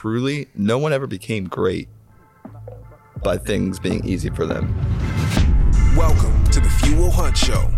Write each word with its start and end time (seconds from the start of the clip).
truly, 0.00 0.48
no 0.54 0.78
one 0.78 0.94
ever 0.94 1.06
became 1.06 1.44
great 1.44 1.86
by 3.22 3.36
things 3.36 3.78
being 3.78 4.02
easy 4.02 4.30
for 4.30 4.46
them. 4.46 4.74
Welcome 5.94 6.42
to 6.52 6.58
the 6.58 6.70
Few 6.70 6.96
Will 6.96 7.10
Hunt 7.10 7.36
Show. 7.36 7.70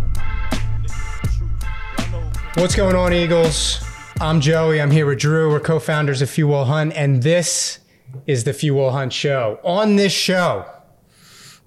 What's 2.55 2.75
going 2.75 2.95
on, 2.95 3.11
Eagles? 3.11 3.83
I'm 4.21 4.39
Joey. 4.39 4.79
I'm 4.79 4.89
here 4.89 5.05
with 5.05 5.19
Drew. 5.19 5.51
We're 5.51 5.59
co 5.59 5.79
founders 5.79 6.21
of 6.21 6.29
Few 6.29 6.47
Will 6.47 6.63
Hunt, 6.63 6.93
and 6.95 7.23
this 7.23 7.79
is 8.25 8.45
the 8.45 8.53
Few 8.53 8.73
Will 8.73 8.91
Hunt 8.91 9.11
Show. 9.11 9.59
On 9.61 9.97
this 9.97 10.13
show, 10.13 10.65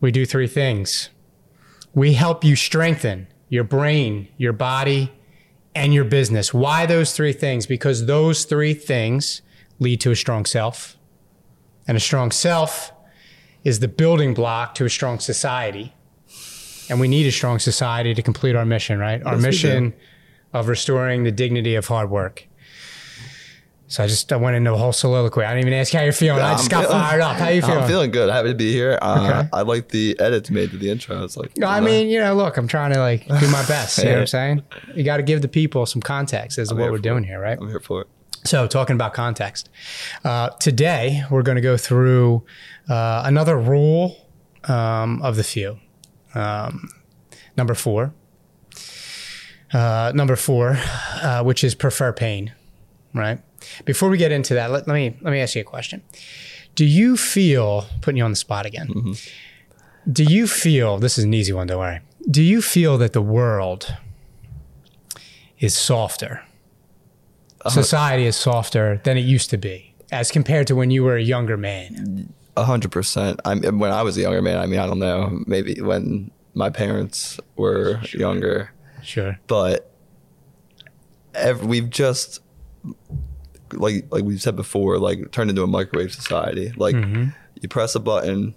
we 0.01 0.11
do 0.11 0.25
three 0.25 0.49
things 0.49 1.11
we 1.93 2.15
help 2.15 2.45
you 2.45 2.57
strengthen 2.57 3.27
your 3.51 3.65
brain, 3.65 4.29
your 4.39 4.55
body, 4.55 5.13
and 5.75 5.93
your 5.93 6.05
business. 6.05 6.55
Why 6.55 6.87
those 6.87 7.13
three 7.13 7.35
things? 7.35 7.67
Because 7.67 8.07
those 8.07 8.47
three 8.47 8.73
things 8.73 9.43
lead 9.79 10.01
to 10.03 10.11
a 10.11 10.17
strong 10.17 10.45
self. 10.45 10.97
And 11.89 11.97
a 11.97 12.01
strong 12.01 12.31
self 12.33 12.93
is 13.65 13.81
the 13.81 13.89
building 13.89 14.35
block 14.35 14.75
to 14.77 14.85
a 14.85 14.91
strong 14.91 15.19
society. 15.19 15.93
And 16.89 17.01
we 17.01 17.09
need 17.09 17.27
a 17.27 17.33
strong 17.33 17.59
society 17.59 18.15
to 18.15 18.23
complete 18.23 18.55
our 18.57 18.65
mission, 18.65 18.99
right? 18.99 19.23
Our 19.25 19.35
Yes, 19.35 19.43
mission 19.43 19.95
of 20.53 20.69
restoring 20.69 21.25
the 21.25 21.33
dignity 21.33 21.75
of 21.75 21.87
hard 21.87 22.11
work. 22.11 22.47
So 23.89 24.03
I 24.03 24.09
just 24.09 24.33
I 24.33 24.37
went 24.37 24.57
into 24.57 24.73
a 24.73 24.77
whole 24.77 24.93
soliloquy. 24.93 25.45
I 25.45 25.55
didn't 25.55 25.69
even 25.69 25.79
ask 25.79 25.93
how 25.93 26.03
you're 26.03 26.13
feeling. 26.13 26.43
I 26.43 26.51
I'm 26.53 26.57
just 26.57 26.71
got 26.71 26.87
feeling- 26.87 26.99
fired 27.01 27.21
up. 27.21 27.37
How 27.37 27.49
you 27.51 27.63
feeling? 27.63 27.79
I'm 27.79 27.89
feeling 27.89 28.11
good. 28.11 28.29
Happy 28.31 28.49
to 28.49 28.55
be 28.55 28.73
here. 28.73 28.99
Uh, 29.01 29.27
Okay. 29.43 29.49
I 29.53 29.63
like 29.63 29.89
the 29.91 30.19
edits 30.19 30.51
made 30.51 30.71
to 30.73 30.77
the 30.77 30.91
intro. 30.91 31.23
It's 31.23 31.37
like, 31.37 31.57
No, 31.57 31.69
I 31.69 31.79
know, 31.79 31.87
mean, 31.87 32.09
you 32.09 32.19
know, 32.19 32.35
look, 32.35 32.57
I'm 32.57 32.67
trying 32.67 32.93
to 32.95 32.99
like 32.99 33.27
do 33.27 33.49
my 33.49 33.65
best. 33.67 33.99
You 33.99 34.05
know 34.07 34.11
what 34.13 34.21
I'm 34.23 34.27
saying? 34.39 34.63
You 34.97 35.05
got 35.05 35.19
to 35.19 35.23
give 35.23 35.41
the 35.41 35.47
people 35.49 35.87
some 35.87 36.03
context 36.03 36.59
as 36.59 36.69
to 36.69 36.75
I'm 36.75 36.81
what 36.81 36.91
we're 36.91 36.99
doing 36.99 37.23
it. 37.23 37.29
here, 37.29 37.41
right? 37.41 37.57
I'm 37.61 37.69
here 37.69 37.79
for 37.79 38.01
it. 38.03 38.09
So, 38.45 38.67
talking 38.67 38.95
about 38.95 39.13
context, 39.13 39.71
uh, 40.25 40.51
today 40.51 41.25
we're 41.31 41.43
going 41.43 41.57
to 41.57 41.63
go 41.63 41.77
through 41.77 42.45
uh, 42.89 43.23
another 43.25 43.59
rule 43.59 44.17
um, 44.65 45.21
of 45.23 45.37
the 45.37 45.45
few. 45.45 45.79
Um, 46.35 46.89
number 47.57 47.75
four. 47.75 48.15
Uh, 49.73 50.13
number 50.15 50.37
four, 50.37 50.79
uh, 51.23 51.43
which 51.43 51.65
is 51.65 51.75
prefer 51.75 52.13
pain, 52.13 52.55
right? 53.13 53.41
Before 53.85 54.09
we 54.09 54.17
get 54.17 54.31
into 54.31 54.55
that, 54.55 54.71
let, 54.71 54.87
let 54.87 54.95
me 54.95 55.17
let 55.23 55.33
me 55.33 55.41
ask 55.41 55.57
you 55.57 55.63
a 55.63 55.65
question. 55.65 56.03
Do 56.77 56.85
you 56.85 57.17
feel 57.17 57.87
putting 58.01 58.19
you 58.19 58.25
on 58.25 58.31
the 58.31 58.37
spot 58.37 58.65
again? 58.65 59.15
Do 60.11 60.23
you 60.23 60.47
feel 60.47 60.99
this 60.99 61.19
is 61.19 61.25
an 61.25 61.35
easy 61.35 61.53
one? 61.53 61.67
Don't 61.67 61.79
worry. 61.79 62.01
Do 62.31 62.43
you 62.43 62.63
feel 62.63 62.97
that 62.99 63.13
the 63.13 63.23
world 63.23 63.97
is 65.59 65.77
softer? 65.77 66.46
Society 67.71 68.27
is 68.27 68.37
softer 68.37 69.01
than 69.05 69.17
it 69.17 69.23
used 69.25 69.51
to 69.51 69.57
be, 69.59 69.95
as 70.13 70.31
compared 70.31 70.67
to 70.69 70.75
when 70.77 70.91
you 70.91 71.03
were 71.05 71.17
a 71.17 71.23
younger 71.23 71.57
man. 71.57 72.33
A 72.57 72.65
hundred 72.65 72.91
percent. 72.93 73.41
I'm 73.45 73.79
when 73.79 73.93
I 73.93 74.03
was 74.03 74.17
a 74.17 74.23
younger 74.23 74.41
man. 74.43 74.59
I 74.59 74.67
mean, 74.67 74.79
I 74.81 74.87
don't 74.87 74.99
know. 74.99 75.43
Maybe 75.47 75.81
when 75.81 76.31
my 76.55 76.71
parents 76.71 77.39
were 77.57 78.01
younger, 78.13 78.71
Sure. 79.03 79.39
but 79.47 79.91
ev- 81.35 81.65
we've 81.65 81.91
just 81.91 82.41
like 83.73 84.07
like 84.11 84.25
we've 84.25 84.41
said 84.41 84.57
before, 84.57 84.99
like 84.99 85.31
turned 85.33 85.51
into 85.51 85.63
a 85.63 85.67
microwave 85.67 86.13
society. 86.13 86.73
Like 86.77 86.95
Mm-hmm. 86.95 87.31
you 87.61 87.69
press 87.69 87.95
a 87.95 88.01
button, 88.01 88.55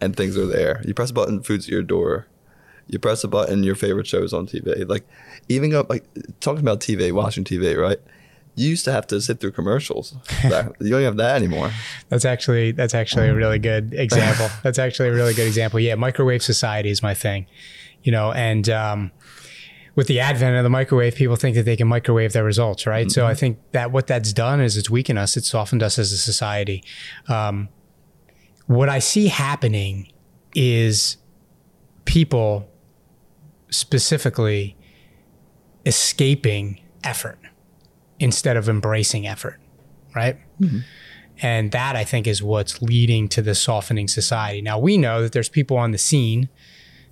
and 0.00 0.14
things 0.16 0.36
are 0.36 0.46
there. 0.46 0.80
You 0.84 0.94
press 0.94 1.10
a 1.10 1.14
button, 1.14 1.42
food's 1.42 1.66
at 1.66 1.72
your 1.72 1.82
door. 1.82 2.26
You 2.86 2.98
press 2.98 3.22
a 3.24 3.28
button, 3.28 3.64
your 3.64 3.74
favorite 3.74 4.06
show's 4.06 4.32
on 4.32 4.46
TV. 4.46 4.88
Like 4.88 5.06
even 5.48 5.74
up 5.74 5.90
like 5.90 6.04
talking 6.40 6.60
about 6.60 6.80
TV, 6.80 7.12
watching 7.12 7.44
TV, 7.44 7.76
right? 7.76 7.98
You 8.58 8.70
used 8.70 8.84
to 8.86 8.92
have 8.92 9.06
to 9.08 9.20
sit 9.20 9.40
through 9.40 9.52
commercials. 9.52 10.14
You 10.80 10.90
don't 10.90 11.02
have 11.02 11.16
that 11.16 11.36
anymore. 11.36 11.70
That's 12.08 12.24
actually 12.24 12.72
that's 12.72 12.94
actually 12.94 13.28
a 13.28 13.34
really 13.34 13.58
good 13.58 13.94
example. 13.94 14.48
That's 14.62 14.78
actually 14.78 15.10
a 15.10 15.12
really 15.12 15.34
good 15.34 15.46
example. 15.46 15.78
Yeah, 15.80 15.94
microwave 15.94 16.42
society 16.42 16.90
is 16.90 17.02
my 17.02 17.14
thing, 17.14 17.46
you 18.02 18.12
know, 18.12 18.32
and 18.32 18.68
um, 18.68 19.12
with 19.94 20.06
the 20.06 20.20
advent 20.20 20.56
of 20.56 20.62
the 20.62 20.70
microwave, 20.70 21.16
people 21.16 21.36
think 21.36 21.56
that 21.56 21.64
they 21.64 21.76
can 21.76 21.88
microwave 21.88 22.32
their 22.32 22.44
results, 22.44 22.86
right? 22.86 23.10
So 23.10 23.26
I 23.26 23.34
think 23.34 23.58
that 23.72 23.90
what 23.90 24.06
that's 24.06 24.32
done 24.32 24.60
is 24.60 24.76
it's 24.76 24.88
weakened 24.88 25.18
us. 25.18 25.36
It's 25.36 25.48
softened 25.48 25.82
us 25.82 25.98
as 25.98 26.12
a 26.12 26.18
society. 26.18 26.84
Um, 27.28 27.68
what 28.66 28.88
I 28.88 29.00
see 29.00 29.28
happening 29.28 30.12
is 30.54 31.16
people 32.04 32.68
specifically 33.70 34.76
escaping 35.84 36.80
effort 37.04 37.38
instead 38.18 38.56
of 38.56 38.68
embracing 38.68 39.26
effort, 39.26 39.60
right? 40.14 40.38
Mm-hmm. 40.60 40.80
And 41.40 41.70
that 41.70 41.94
I 41.94 42.04
think 42.04 42.26
is 42.26 42.42
what's 42.42 42.82
leading 42.82 43.28
to 43.28 43.42
the 43.42 43.54
softening 43.54 44.08
society. 44.08 44.60
Now 44.60 44.78
we 44.78 44.96
know 44.96 45.22
that 45.22 45.32
there's 45.32 45.48
people 45.48 45.76
on 45.76 45.92
the 45.92 45.98
scene, 45.98 46.48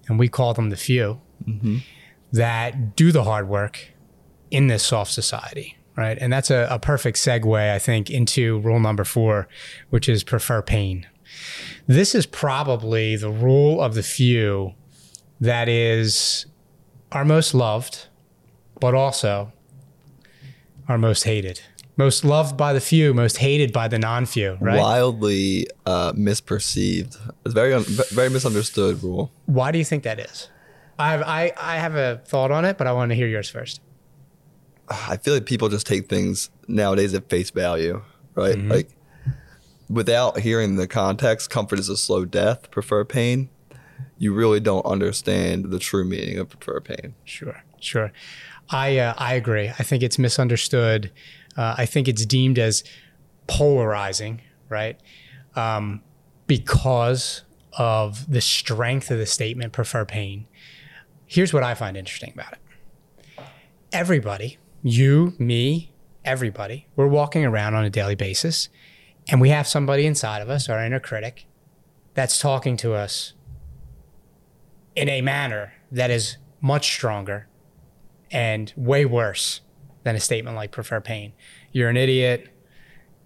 and 0.08 0.18
we 0.18 0.28
call 0.28 0.54
them 0.54 0.70
the 0.70 0.76
few, 0.76 1.20
mm-hmm. 1.46 1.78
that 2.32 2.96
do 2.96 3.12
the 3.12 3.24
hard 3.24 3.48
work 3.48 3.92
in 4.50 4.66
this 4.66 4.82
soft 4.82 5.12
society, 5.12 5.76
right? 5.96 6.18
And 6.20 6.32
that's 6.32 6.50
a, 6.50 6.66
a 6.70 6.78
perfect 6.78 7.18
segue, 7.18 7.70
I 7.70 7.78
think, 7.78 8.10
into 8.10 8.58
rule 8.60 8.80
number 8.80 9.04
four, 9.04 9.48
which 9.90 10.08
is 10.08 10.24
prefer 10.24 10.62
pain. 10.62 11.06
This 11.86 12.14
is 12.14 12.26
probably 12.26 13.16
the 13.16 13.30
rule 13.30 13.80
of 13.80 13.94
the 13.94 14.02
few 14.02 14.74
that 15.40 15.68
is 15.68 16.46
our 17.12 17.24
most 17.24 17.54
loved, 17.54 18.06
but 18.80 18.94
also 18.94 19.52
our 20.88 20.98
most 20.98 21.24
hated. 21.24 21.60
Most 21.96 22.24
loved 22.24 22.56
by 22.58 22.74
the 22.74 22.80
few, 22.80 23.14
most 23.14 23.38
hated 23.38 23.72
by 23.72 23.88
the 23.88 23.98
non-few, 23.98 24.58
right? 24.60 24.78
Wildly 24.78 25.66
uh, 25.86 26.12
misperceived. 26.12 27.16
It's 27.44 27.54
very 27.54 27.72
un- 27.72 27.84
very 28.10 28.28
misunderstood 28.28 29.02
rule. 29.02 29.32
Why 29.46 29.72
do 29.72 29.78
you 29.78 29.84
think 29.84 30.02
that 30.02 30.20
is? 30.20 30.50
I 30.98 31.10
have, 31.12 31.22
I, 31.22 31.52
I 31.58 31.76
have 31.76 31.94
a 31.94 32.20
thought 32.26 32.50
on 32.50 32.64
it, 32.64 32.76
but 32.76 32.86
I 32.86 32.92
want 32.92 33.10
to 33.10 33.14
hear 33.14 33.26
yours 33.26 33.48
first. 33.48 33.80
I 34.88 35.16
feel 35.16 35.34
like 35.34 35.46
people 35.46 35.68
just 35.68 35.86
take 35.86 36.08
things 36.08 36.50
nowadays 36.68 37.14
at 37.14 37.28
face 37.28 37.50
value, 37.50 38.02
right? 38.34 38.56
Mm-hmm. 38.56 38.70
Like 38.70 38.90
without 39.88 40.38
hearing 40.38 40.76
the 40.76 40.86
context, 40.86 41.50
comfort 41.50 41.78
is 41.78 41.88
a 41.88 41.96
slow 41.96 42.24
death, 42.24 42.70
prefer 42.70 43.04
pain. 43.04 43.48
You 44.18 44.32
really 44.32 44.60
don't 44.60 44.84
understand 44.86 45.70
the 45.70 45.78
true 45.78 46.04
meaning 46.04 46.38
of 46.38 46.50
prefer 46.50 46.80
pain. 46.80 47.14
Sure, 47.24 47.62
sure. 47.80 48.12
I 48.70 48.98
uh, 48.98 49.14
I 49.16 49.34
agree. 49.34 49.68
I 49.68 49.82
think 49.82 50.02
it's 50.02 50.18
misunderstood. 50.18 51.12
Uh, 51.56 51.74
I 51.78 51.86
think 51.86 52.08
it's 52.08 52.26
deemed 52.26 52.58
as 52.58 52.84
polarizing, 53.46 54.42
right? 54.68 55.00
Um, 55.54 56.02
because 56.46 57.42
of 57.78 58.30
the 58.30 58.40
strength 58.40 59.10
of 59.10 59.18
the 59.18 59.26
statement 59.26 59.72
"prefer 59.72 60.04
pain." 60.04 60.46
Here's 61.26 61.52
what 61.52 61.62
I 61.62 61.74
find 61.74 61.96
interesting 61.96 62.32
about 62.34 62.52
it. 62.52 63.44
Everybody, 63.92 64.58
you, 64.82 65.34
me, 65.38 65.92
everybody, 66.24 66.86
we're 66.94 67.08
walking 67.08 67.44
around 67.44 67.74
on 67.74 67.84
a 67.84 67.90
daily 67.90 68.14
basis, 68.14 68.68
and 69.28 69.40
we 69.40 69.48
have 69.50 69.66
somebody 69.66 70.06
inside 70.06 70.42
of 70.42 70.50
us, 70.50 70.68
our 70.68 70.84
inner 70.84 71.00
critic, 71.00 71.46
that's 72.14 72.38
talking 72.38 72.76
to 72.78 72.94
us 72.94 73.32
in 74.94 75.08
a 75.08 75.20
manner 75.20 75.74
that 75.90 76.10
is 76.10 76.36
much 76.60 76.92
stronger 76.92 77.46
and 78.30 78.72
way 78.76 79.04
worse 79.04 79.60
than 80.04 80.16
a 80.16 80.20
statement 80.20 80.56
like 80.56 80.70
prefer 80.70 81.00
pain. 81.00 81.32
You're 81.72 81.88
an 81.88 81.96
idiot. 81.96 82.48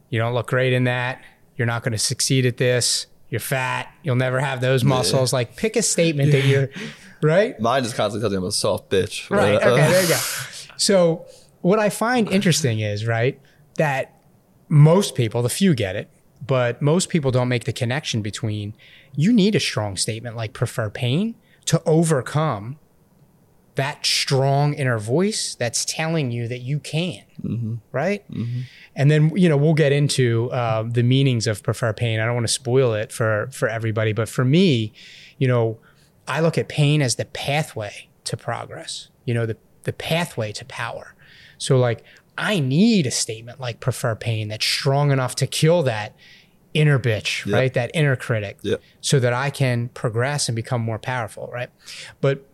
You 0.08 0.18
don't 0.18 0.34
look 0.34 0.48
great 0.48 0.72
in 0.72 0.84
that. 0.84 1.22
You're 1.56 1.66
not 1.66 1.82
going 1.82 1.92
to 1.92 1.98
succeed 1.98 2.46
at 2.46 2.56
this. 2.56 3.06
You're 3.28 3.40
fat. 3.40 3.92
You'll 4.02 4.16
never 4.16 4.40
have 4.40 4.60
those 4.60 4.82
muscles. 4.82 5.32
Like 5.32 5.56
pick 5.56 5.76
a 5.76 5.82
statement 5.82 6.32
that 6.32 6.44
you're 6.44 6.70
right. 7.22 7.58
Mine 7.60 7.82
just 7.82 7.94
constantly 7.94 8.22
tells 8.22 8.32
me 8.32 8.38
I'm 8.38 8.44
a 8.44 8.52
soft 8.52 8.90
bitch. 8.90 9.30
Right. 9.30 9.54
Okay. 9.54 9.90
There 9.90 10.02
you 10.02 10.08
go. 10.08 10.18
So 10.76 11.26
what 11.60 11.78
I 11.78 11.90
find 11.90 12.26
interesting 12.32 12.80
is 12.80 13.06
right 13.06 13.38
that 13.76 14.18
most 14.70 15.14
people, 15.14 15.42
the 15.42 15.50
few 15.50 15.74
get 15.74 15.94
it, 15.94 16.08
but 16.46 16.80
most 16.80 17.10
people 17.10 17.30
don't 17.30 17.48
make 17.48 17.64
the 17.64 17.72
connection 17.74 18.22
between 18.22 18.74
you 19.14 19.30
need 19.30 19.54
a 19.54 19.60
strong 19.60 19.98
statement 19.98 20.36
like 20.36 20.54
prefer 20.54 20.88
pain 20.88 21.34
to 21.66 21.82
overcome 21.84 22.78
that 23.80 24.04
strong 24.04 24.74
inner 24.74 24.98
voice 24.98 25.54
that's 25.58 25.84
telling 25.84 26.30
you 26.30 26.46
that 26.48 26.58
you 26.60 26.78
can, 26.78 27.24
right? 27.92 28.24
And 28.94 29.10
then 29.10 29.30
you 29.36 29.48
know 29.48 29.56
we'll 29.56 29.74
get 29.74 29.92
into 29.92 30.50
uh, 30.52 30.84
the 30.84 31.02
meanings 31.02 31.46
of 31.46 31.62
prefer 31.62 31.92
pain. 31.92 32.20
I 32.20 32.24
don't 32.26 32.34
want 32.34 32.46
to 32.46 32.52
spoil 32.52 32.92
it 32.94 33.10
for 33.12 33.48
for 33.52 33.68
everybody, 33.68 34.12
but 34.12 34.28
for 34.28 34.44
me, 34.44 34.92
you 35.38 35.48
know, 35.48 35.78
I 36.28 36.40
look 36.40 36.56
at 36.58 36.68
pain 36.68 37.02
as 37.02 37.16
the 37.16 37.24
pathway 37.24 38.08
to 38.24 38.36
progress. 38.36 39.08
You 39.24 39.34
know, 39.34 39.46
the 39.46 39.56
the 39.84 39.92
pathway 39.92 40.52
to 40.52 40.64
power. 40.66 41.14
So 41.58 41.78
like 41.78 42.02
I 42.36 42.60
need 42.60 43.06
a 43.06 43.10
statement 43.10 43.60
like 43.60 43.80
prefer 43.80 44.14
pain 44.14 44.48
that's 44.48 44.64
strong 44.64 45.10
enough 45.10 45.34
to 45.36 45.46
kill 45.46 45.82
that 45.84 46.14
inner 46.72 46.98
bitch, 46.98 47.44
Yep. 47.46 47.54
right? 47.54 47.74
That 47.74 47.90
inner 47.94 48.16
critic, 48.16 48.58
Yep. 48.62 48.80
so 49.00 49.18
that 49.20 49.32
I 49.32 49.50
can 49.50 49.88
progress 49.88 50.48
and 50.48 50.54
become 50.56 50.80
more 50.80 50.98
powerful, 50.98 51.50
right? 51.52 51.70
But 52.20 52.46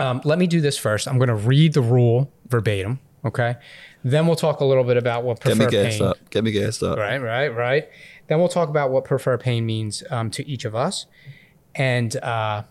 um, 0.00 0.20
let 0.24 0.38
me 0.38 0.46
do 0.46 0.60
this 0.60 0.78
first. 0.78 1.06
I'm 1.08 1.18
going 1.18 1.28
to 1.28 1.34
read 1.34 1.74
the 1.74 1.82
rule 1.82 2.32
verbatim, 2.48 2.98
Okay. 3.24 3.56
Then 4.04 4.26
we'll 4.26 4.36
talk 4.36 4.58
a 4.60 4.64
little 4.64 4.82
bit 4.82 4.96
about 4.96 5.22
what 5.22 5.40
Get 5.40 5.56
me 5.56 5.66
gassed 5.66 5.98
pain. 6.00 6.08
up. 6.08 6.30
Get 6.30 6.42
me 6.42 6.50
gassed 6.50 6.82
up. 6.82 6.98
Right, 6.98 7.18
right, 7.18 7.48
right. 7.48 7.88
Then 8.26 8.40
we'll 8.40 8.48
talk 8.48 8.68
about 8.68 8.90
what 8.90 9.04
prefer 9.04 9.38
pain 9.38 9.64
means 9.64 10.02
um, 10.10 10.28
to 10.32 10.48
each 10.48 10.64
of 10.64 10.74
us, 10.74 11.06
and 11.76 12.16
uh, 12.16 12.64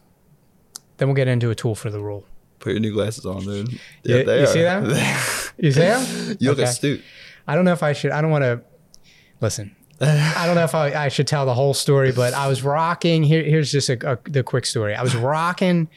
then 0.97 1.07
we'll 1.07 1.15
get 1.15 1.29
into 1.29 1.49
a 1.49 1.55
tool 1.55 1.73
for 1.75 1.89
the 1.89 2.01
rule. 2.01 2.25
Put 2.59 2.71
your 2.73 2.79
new 2.81 2.93
glasses 2.93 3.25
on, 3.25 3.43
dude. 3.45 3.79
Yeah, 4.03 4.23
they 4.23 4.41
you 4.41 4.47
see 4.47 4.61
that? 4.63 4.83
You 5.57 5.71
see 5.71 5.79
them? 5.79 6.37
you 6.39 6.49
look 6.49 6.59
Okay. 6.59 6.67
astute. 6.69 7.01
I 7.47 7.55
don't 7.55 7.63
know 7.65 7.73
if 7.73 7.83
I 7.83 7.93
should. 7.93 8.11
I 8.11 8.21
don't 8.21 8.31
want 8.31 8.43
to 8.43 8.61
listen. 9.39 9.75
I 10.01 10.45
don't 10.47 10.55
know 10.55 10.63
if 10.63 10.73
I, 10.75 11.05
I 11.05 11.07
should 11.09 11.27
tell 11.27 11.45
the 11.45 11.53
whole 11.53 11.73
story, 11.75 12.11
but 12.11 12.33
I 12.33 12.47
was 12.47 12.63
rocking. 12.63 13.21
Here, 13.23 13.43
here's 13.43 13.71
just 13.71 13.87
a, 13.89 14.13
a, 14.13 14.17
the 14.29 14.41
quick 14.43 14.65
story. 14.65 14.95
I 14.95 15.03
was 15.03 15.15
rocking 15.15 15.87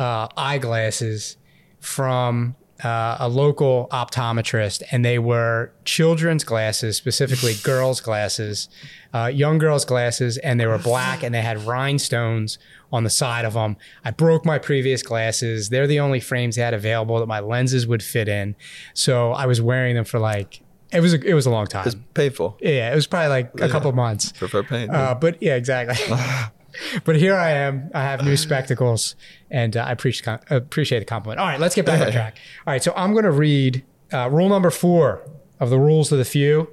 uh, 0.00 0.26
eyeglasses 0.36 1.36
from 1.78 2.56
uh, 2.82 3.18
a 3.20 3.28
local 3.28 3.86
optometrist, 3.92 4.82
and 4.90 5.04
they 5.04 5.18
were 5.18 5.70
children's 5.84 6.42
glasses, 6.42 6.96
specifically 6.96 7.54
girls' 7.62 8.00
glasses, 8.00 8.68
uh, 9.12 9.26
young 9.26 9.58
girls' 9.58 9.84
glasses, 9.84 10.38
and 10.38 10.58
they 10.58 10.66
were 10.66 10.78
black 10.78 11.22
and 11.22 11.34
they 11.34 11.42
had 11.42 11.62
rhinestones 11.64 12.58
on 12.90 13.04
the 13.04 13.10
side 13.10 13.44
of 13.44 13.52
them. 13.52 13.76
I 14.04 14.10
broke 14.10 14.46
my 14.46 14.58
previous 14.58 15.02
glasses. 15.02 15.68
They're 15.68 15.86
the 15.86 16.00
only 16.00 16.20
frames 16.20 16.56
they 16.56 16.62
had 16.62 16.74
available 16.74 17.18
that 17.20 17.26
my 17.26 17.40
lenses 17.40 17.86
would 17.86 18.02
fit 18.02 18.28
in. 18.28 18.56
So 18.94 19.32
I 19.32 19.44
was 19.46 19.60
wearing 19.60 19.94
them 19.94 20.06
for 20.06 20.18
like 20.18 20.62
it 20.92 21.00
was 21.00 21.14
a, 21.14 21.20
it 21.20 21.34
was 21.34 21.46
a 21.46 21.50
long 21.50 21.66
time. 21.66 21.86
It's 21.86 21.96
painful. 22.14 22.56
yeah, 22.60 22.90
it 22.90 22.94
was 22.94 23.06
probably 23.06 23.28
like 23.28 23.60
a 23.60 23.68
couple 23.68 23.90
of 23.90 23.94
months. 23.94 24.32
Prefer 24.32 24.62
pain. 24.62 24.90
Uh, 24.90 25.14
but 25.14 25.40
yeah, 25.42 25.54
exactly. 25.54 25.96
but 27.04 27.16
here 27.16 27.34
I 27.34 27.50
am. 27.50 27.90
I 27.94 28.02
have 28.02 28.24
new 28.24 28.36
spectacles, 28.36 29.16
and 29.50 29.76
uh, 29.76 29.84
I 29.84 29.92
appreciate 29.92 30.40
appreciate 30.50 31.00
the 31.00 31.04
compliment. 31.04 31.40
All 31.40 31.46
right, 31.46 31.60
let's 31.60 31.74
get 31.74 31.86
back 31.86 32.00
on 32.00 32.12
track. 32.12 32.38
All 32.66 32.72
right, 32.72 32.82
so 32.82 32.92
I'm 32.96 33.12
going 33.12 33.24
to 33.24 33.30
read 33.30 33.84
uh, 34.12 34.28
rule 34.30 34.48
number 34.48 34.70
four 34.70 35.22
of 35.58 35.70
the 35.70 35.78
rules 35.78 36.10
of 36.12 36.18
the 36.18 36.24
few, 36.24 36.68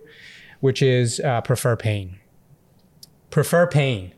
which 0.59 0.81
is 0.81 1.19
uh, 1.19 1.41
prefer 1.41 1.75
pain. 1.75 2.19
Prefer 3.29 3.67
pain. 3.67 4.13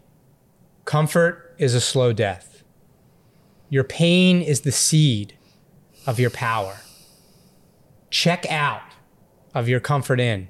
Comfort 0.86 1.56
is 1.58 1.74
a 1.74 1.82
slow 1.82 2.14
death. 2.14 2.64
Your 3.70 3.84
pain 3.84 4.42
is 4.42 4.62
the 4.62 4.72
seed 4.72 5.38
of 6.08 6.20
your 6.20 6.30
power. 6.30 6.78
Check 8.10 8.50
out 8.52 8.82
of 9.54 9.68
your 9.70 9.80
comfort 9.80 10.20
in 10.20 10.48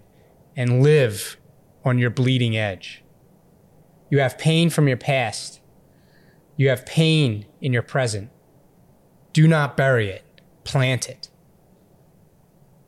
and 0.56 0.82
live 0.82 1.38
on 1.84 1.98
your 1.98 2.10
bleeding 2.10 2.56
edge. 2.56 3.04
You 4.10 4.20
have 4.20 4.38
pain 4.38 4.70
from 4.70 4.88
your 4.88 4.98
past. 4.98 5.60
You 6.58 6.70
have 6.70 6.86
pain 6.86 7.46
in 7.62 7.74
your 7.74 7.84
present. 7.84 8.30
Do 9.34 9.48
not 9.48 9.78
bury 9.78 10.10
it, 10.10 10.24
plant 10.64 11.08
it. 11.10 11.30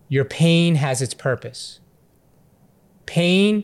Your 0.09 0.25
pain 0.25 0.75
has 0.75 1.01
its 1.01 1.13
purpose. 1.13 1.79
Pain 3.05 3.63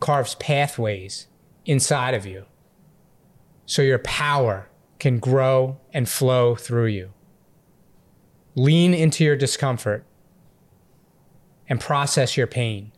carves 0.00 0.34
pathways 0.36 1.26
inside 1.64 2.14
of 2.14 2.24
you 2.24 2.46
so 3.66 3.82
your 3.82 3.98
power 3.98 4.68
can 4.98 5.18
grow 5.18 5.78
and 5.92 6.08
flow 6.08 6.54
through 6.54 6.86
you. 6.86 7.12
Lean 8.54 8.94
into 8.94 9.24
your 9.24 9.36
discomfort 9.36 10.04
and 11.68 11.80
process 11.80 12.36
your 12.36 12.46
pain. 12.46 12.92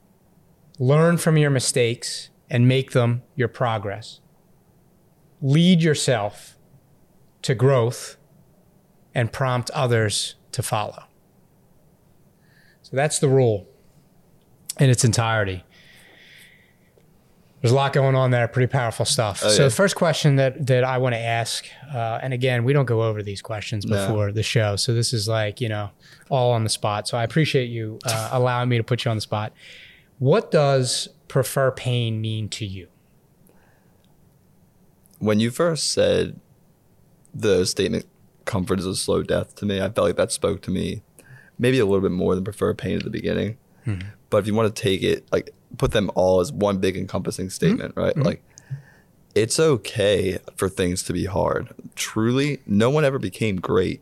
Learn 0.79 1.17
from 1.17 1.37
your 1.37 1.50
mistakes 1.50 2.29
and 2.50 2.66
make 2.68 2.92
them 2.92 3.22
your 3.34 3.48
progress. 3.48 4.20
Lead 5.40 5.82
yourself 5.82 6.56
to 7.42 7.54
growth 7.54 8.16
and 9.14 9.32
prompt 9.32 9.70
others 9.70 10.34
to 10.52 10.62
follow. 10.62 11.04
So 12.82 12.96
that's 12.96 13.18
the 13.18 13.28
rule 13.28 13.66
in 14.80 14.88
its 14.90 15.04
entirety. 15.04 15.64
There's 17.60 17.72
a 17.72 17.74
lot 17.74 17.92
going 17.92 18.14
on 18.14 18.30
there, 18.30 18.46
pretty 18.46 18.70
powerful 18.70 19.04
stuff. 19.04 19.42
Oh, 19.44 19.48
so 19.48 19.62
yeah. 19.62 19.68
the 19.68 19.74
first 19.74 19.96
question 19.96 20.36
that 20.36 20.68
that 20.68 20.84
I 20.84 20.98
want 20.98 21.14
to 21.14 21.18
ask, 21.18 21.66
uh, 21.92 22.20
and 22.22 22.32
again, 22.32 22.62
we 22.62 22.72
don't 22.72 22.84
go 22.86 23.02
over 23.02 23.20
these 23.20 23.42
questions 23.42 23.84
No. 23.84 23.96
before 24.06 24.30
the 24.30 24.44
show, 24.44 24.76
so 24.76 24.94
this 24.94 25.12
is 25.12 25.26
like 25.26 25.60
you 25.60 25.68
know 25.68 25.90
all 26.30 26.52
on 26.52 26.62
the 26.62 26.70
spot. 26.70 27.08
So 27.08 27.18
I 27.18 27.24
appreciate 27.24 27.66
you 27.66 27.98
uh, 28.06 28.28
allowing 28.32 28.68
me 28.68 28.76
to 28.76 28.84
put 28.84 29.04
you 29.04 29.10
on 29.10 29.16
the 29.16 29.20
spot. 29.22 29.52
What 30.20 30.52
does 30.52 31.08
prefer 31.28 31.70
pain 31.70 32.20
mean 32.20 32.48
to 32.48 32.66
you? 32.66 32.88
when 35.20 35.40
you 35.40 35.50
first 35.50 35.90
said 35.90 36.38
the 37.34 37.66
statement 37.66 38.06
comfort 38.44 38.78
is 38.78 38.86
a 38.86 38.94
slow 38.94 39.20
death 39.20 39.54
to 39.56 39.66
me 39.66 39.80
i 39.80 39.88
felt 39.90 40.06
like 40.06 40.16
that 40.16 40.30
spoke 40.30 40.62
to 40.62 40.70
me 40.70 41.02
maybe 41.58 41.78
a 41.78 41.84
little 41.84 42.00
bit 42.00 42.12
more 42.12 42.34
than 42.34 42.44
prefer 42.44 42.72
pain 42.72 42.96
at 42.96 43.04
the 43.04 43.10
beginning. 43.10 43.58
Hmm. 43.84 43.98
But 44.30 44.38
if 44.38 44.46
you 44.46 44.54
want 44.54 44.75
to 44.75 44.82
take 44.82 45.02
it 45.02 45.26
like 45.32 45.50
put 45.76 45.92
them 45.92 46.10
all 46.14 46.40
as 46.40 46.52
one 46.52 46.78
big 46.78 46.96
encompassing 46.96 47.50
statement 47.50 47.94
hmm. 47.94 48.00
right? 48.00 48.14
Hmm. 48.14 48.22
Like 48.22 48.44
it's 49.34 49.60
okay 49.60 50.38
for 50.56 50.69
things 50.69 51.02
to 51.04 51.12
be 51.12 51.26
hard. 51.26 51.75
Truly 51.94 52.60
no 52.66 52.90
one 52.90 53.04
ever 53.04 53.19
became 53.19 53.56
great 53.56 54.00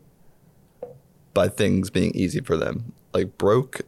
by 1.33 1.49
things 1.49 1.89
being 1.89 2.11
easy 2.15 2.39
for 2.39 2.57
them. 2.57 2.93
Like 3.13 3.37
broke 3.37 3.81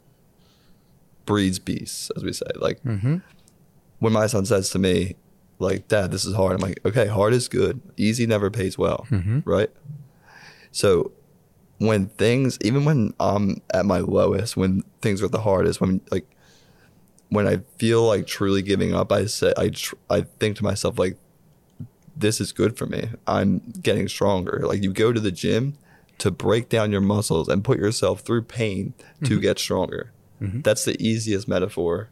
breeds 1.29 1.59
beasts 1.59 2.11
as 2.15 2.23
we 2.23 2.33
say 2.33 2.47
like 2.55 2.81
mm-hmm. 2.81 3.17
when 3.99 4.13
my 4.13 4.25
son 4.25 4.45
says 4.45 4.71
to 4.71 4.79
me, 4.79 5.15
like, 5.59 5.87
Dad, 5.87 6.11
this 6.11 6.25
is 6.25 6.33
hard, 6.33 6.53
I'm 6.55 6.61
like, 6.61 6.79
okay, 6.85 7.07
hard 7.07 7.33
is 7.33 7.47
good. 7.47 7.81
Easy 7.97 8.25
never 8.25 8.49
pays 8.49 8.77
well, 8.77 9.05
mm-hmm. 9.09 9.41
right? 9.43 9.69
So 10.71 11.11
when 11.77 12.07
things, 12.07 12.57
even 12.61 12.85
when 12.85 13.13
I'm 13.19 13.61
at 13.73 13.85
my 13.85 13.99
lowest, 13.99 14.57
when 14.57 14.83
things 15.01 15.21
are 15.21 15.27
the 15.27 15.41
hardest, 15.41 15.81
when 15.81 16.01
like, 16.11 16.25
when 17.27 17.47
I 17.47 17.59
feel 17.77 18.07
like 18.07 18.25
truly 18.25 18.61
giving 18.61 18.95
up, 18.95 19.11
I 19.11 19.25
say, 19.25 19.53
I, 19.55 19.69
tr- 19.69 19.95
I 20.09 20.21
think 20.39 20.57
to 20.57 20.63
myself, 20.63 20.97
like, 20.97 21.17
this 22.15 22.41
is 22.41 22.51
good 22.51 22.77
for 22.77 22.85
me. 22.85 23.09
I'm 23.27 23.59
getting 23.81 24.07
stronger. 24.07 24.61
Like, 24.63 24.81
you 24.81 24.91
go 24.91 25.13
to 25.13 25.19
the 25.19 25.31
gym 25.31 25.77
to 26.17 26.31
break 26.31 26.69
down 26.69 26.91
your 26.91 27.01
muscles 27.01 27.47
and 27.47 27.63
put 27.63 27.77
yourself 27.77 28.21
through 28.21 28.43
pain 28.43 28.93
to 29.23 29.31
mm-hmm. 29.31 29.41
get 29.41 29.59
stronger. 29.59 30.11
That's 30.39 30.86
the 30.86 31.01
easiest 31.06 31.47
metaphor 31.47 32.09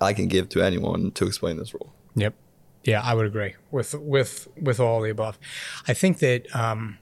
I 0.00 0.12
can 0.12 0.28
give 0.28 0.48
to 0.50 0.62
anyone 0.62 1.10
to 1.12 1.26
explain 1.26 1.56
this 1.56 1.74
rule. 1.74 1.92
Yep. 2.14 2.34
Yeah, 2.84 3.00
I 3.02 3.14
would 3.14 3.26
agree 3.26 3.54
with 3.70 3.94
with 3.94 4.48
with 4.60 4.80
all 4.80 5.00
the 5.00 5.10
above. 5.10 5.38
I 5.86 5.94
think 5.94 6.18
that 6.18 6.54
um, 6.54 6.98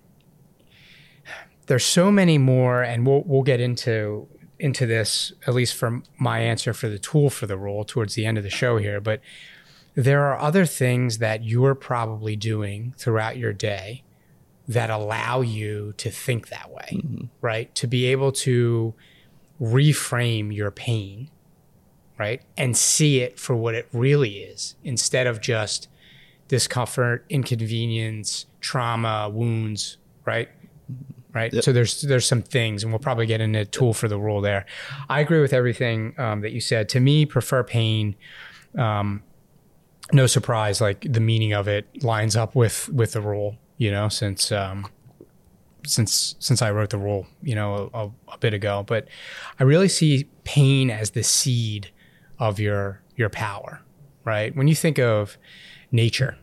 there's 1.67 1.85
so 1.85 2.11
many 2.11 2.37
more, 2.37 2.83
and 2.83 3.07
we'll 3.07 3.23
we'll 3.25 3.43
get 3.43 3.61
into 3.61 4.29
into 4.59 4.87
this 4.87 5.33
at 5.47 5.55
least 5.55 5.75
from 5.75 6.05
my 6.19 6.41
answer 6.41 6.75
for 6.75 6.89
the 6.89 6.99
tool 6.99 7.31
for 7.31 7.47
the 7.47 7.57
rule 7.57 7.85
towards 7.85 8.15
the 8.15 8.27
end 8.27 8.37
of 8.37 8.45
the 8.45 8.51
show 8.51 8.77
here. 8.77 9.01
But 9.01 9.21
there 9.95 10.25
are 10.27 10.39
other 10.39 10.67
things 10.67 11.19
that 11.19 11.45
you're 11.45 11.75
probably 11.75 12.37
doing 12.37 12.95
throughout 12.99 13.39
your 13.39 13.55
day 13.55 14.05
that 14.69 14.91
allow 14.91 15.41
you 15.41 15.95
to 15.97 16.11
think 16.11 16.49
that 16.49 16.71
way, 16.71 17.03
right? 17.41 17.75
To 17.75 17.87
be 17.87 18.07
able 18.07 18.33
to 18.33 18.95
reframe 19.61 20.55
your 20.55 20.71
pain 20.71 21.31
right? 22.21 22.43
And 22.59 22.77
see 22.77 23.21
it 23.21 23.39
for 23.39 23.57
what 23.57 23.75
it 23.75 23.89
really 23.95 24.41
is 24.41 24.77
instead 24.85 25.27
of 25.27 25.41
just 25.41 25.89
discomfort, 26.49 27.25
inconvenience, 27.31 28.45
trauma, 28.61 29.31
wounds, 29.33 29.97
right? 30.27 30.51
Right. 31.33 31.51
Yep. 31.51 31.65
So 31.65 31.73
there's 31.73 32.03
there's 32.03 32.27
some 32.27 32.43
things, 32.43 32.83
and 32.83 32.93
we'll 32.93 32.99
probably 32.99 33.25
get 33.25 33.41
into 33.41 33.61
a 33.61 33.65
tool 33.65 33.95
for 33.95 34.07
the 34.07 34.19
rule 34.19 34.43
there. 34.43 34.67
I 35.09 35.21
agree 35.21 35.41
with 35.41 35.55
everything 35.55 36.13
um, 36.19 36.43
that 36.43 36.51
you 36.53 36.61
said. 36.61 36.91
To 36.91 37.01
me, 37.01 37.25
prefer 37.25 37.63
pain. 37.63 38.17
Um, 38.77 39.23
no 40.13 40.27
surprise, 40.27 40.81
like 40.81 41.07
the 41.09 41.21
meaning 41.21 41.53
of 41.53 41.69
it 41.69 42.03
lines 42.03 42.37
up 42.37 42.55
with 42.55 42.89
with 42.91 43.13
the 43.13 43.21
rule. 43.21 43.57
You 43.79 43.93
know, 43.93 44.09
since 44.09 44.53
um, 44.53 44.89
since 45.87 46.35
since 46.39 46.63
I 46.63 46.71
wrote 46.71 46.91
the 46.91 46.99
rule, 46.99 47.27
you 47.43 47.55
know, 47.55 47.91
a, 47.93 48.11
a 48.33 48.39
bit 48.39 48.55
ago. 48.55 48.85
But 48.87 49.09
I 49.59 49.65
really 49.65 49.89
see 49.89 50.29
pain 50.45 50.91
as 50.91 51.11
the 51.11 51.23
seed 51.23 51.91
of 52.39 52.59
your 52.59 53.03
your 53.17 53.29
power, 53.29 53.83
right? 54.25 54.55
When 54.55 54.69
you 54.69 54.75
think 54.75 54.99
of 54.99 55.37
nature, 55.93 56.39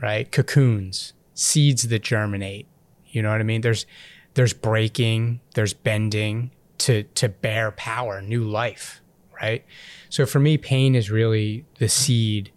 right? 0.00 0.30
Cocoons, 0.30 1.12
seeds 1.34 1.88
that 1.88 2.02
germinate. 2.02 2.66
You 3.06 3.22
know 3.22 3.30
what 3.30 3.40
I 3.40 3.44
mean? 3.44 3.60
There's 3.60 3.86
there's 4.34 4.52
breaking, 4.52 5.40
there's 5.54 5.74
bending 5.74 6.50
to 6.78 7.04
to 7.04 7.28
bear 7.28 7.70
power, 7.72 8.20
new 8.20 8.44
life, 8.44 9.00
right? 9.40 9.64
So 10.08 10.26
for 10.26 10.40
me, 10.40 10.58
pain 10.58 10.94
is 10.94 11.10
really 11.10 11.64
the 11.78 11.88
seed 11.88 12.52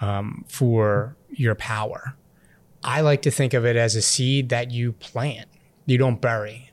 um, 0.00 0.44
for 0.48 1.16
your 1.30 1.54
power. 1.54 2.14
I 2.82 3.00
like 3.00 3.22
to 3.22 3.30
think 3.30 3.54
of 3.54 3.64
it 3.66 3.76
as 3.76 3.96
a 3.96 4.02
seed 4.02 4.48
that 4.50 4.70
you 4.70 4.92
plant. 4.92 5.48
You 5.86 5.98
don't 5.98 6.20
bury. 6.20 6.70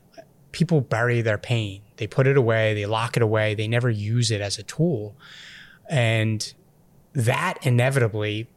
People 0.52 0.80
bury 0.80 1.20
their 1.22 1.38
pain. 1.38 1.82
They 1.96 2.06
put 2.06 2.26
it 2.26 2.36
away, 2.36 2.74
they 2.74 2.86
lock 2.86 3.16
it 3.16 3.22
away, 3.22 3.54
they 3.54 3.66
never 3.68 3.88
use 3.90 4.30
it 4.30 4.40
as 4.40 4.58
a 4.58 4.62
tool. 4.62 5.16
And 5.88 6.52
that 7.14 7.58
inevitably 7.66 8.48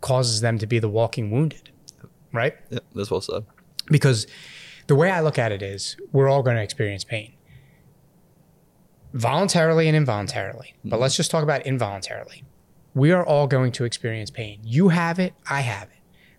causes 0.00 0.40
them 0.40 0.58
to 0.58 0.66
be 0.66 0.78
the 0.80 0.88
walking 0.88 1.30
wounded, 1.30 1.70
right? 2.32 2.56
Yeah, 2.70 2.80
that's 2.94 3.10
well 3.10 3.20
said. 3.20 3.44
Because 3.86 4.26
the 4.88 4.94
way 4.96 5.10
I 5.10 5.20
look 5.20 5.38
at 5.38 5.52
it 5.52 5.62
is 5.62 5.96
we're 6.12 6.28
all 6.28 6.42
going 6.42 6.56
to 6.56 6.62
experience 6.62 7.04
pain. 7.04 7.34
voluntarily 9.12 9.88
and 9.88 9.96
involuntarily. 9.96 10.74
But 10.84 10.96
mm-hmm. 10.96 11.02
let's 11.02 11.16
just 11.16 11.30
talk 11.30 11.42
about 11.42 11.66
involuntarily. 11.66 12.44
We 12.94 13.12
are 13.12 13.24
all 13.24 13.46
going 13.46 13.72
to 13.72 13.84
experience 13.84 14.30
pain. 14.30 14.60
You 14.64 14.88
have 14.88 15.18
it, 15.18 15.34
I 15.48 15.60
have 15.60 15.84
it. 15.84 15.97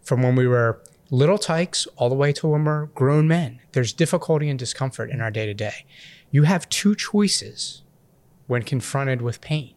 From 0.10 0.24
when 0.24 0.36
we 0.36 0.48
were 0.48 0.82
little 1.12 1.38
tykes 1.38 1.86
all 1.96 2.10
the 2.10 2.16
way 2.16 2.34
to 2.34 2.48
when 2.48 2.64
we're 2.64 2.88
grown 2.88 3.28
men, 3.28 3.60
there's 3.74 3.94
difficulty 3.94 4.50
and 4.50 4.58
discomfort 4.58 5.12
in 5.12 5.22
our 5.22 5.30
day 5.30 5.46
to 5.46 5.54
day. 5.54 5.86
You 6.32 6.46
have 6.46 6.68
two 6.70 6.96
choices 6.96 7.84
when 8.48 8.64
confronted 8.64 9.22
with 9.22 9.40
pain. 9.40 9.76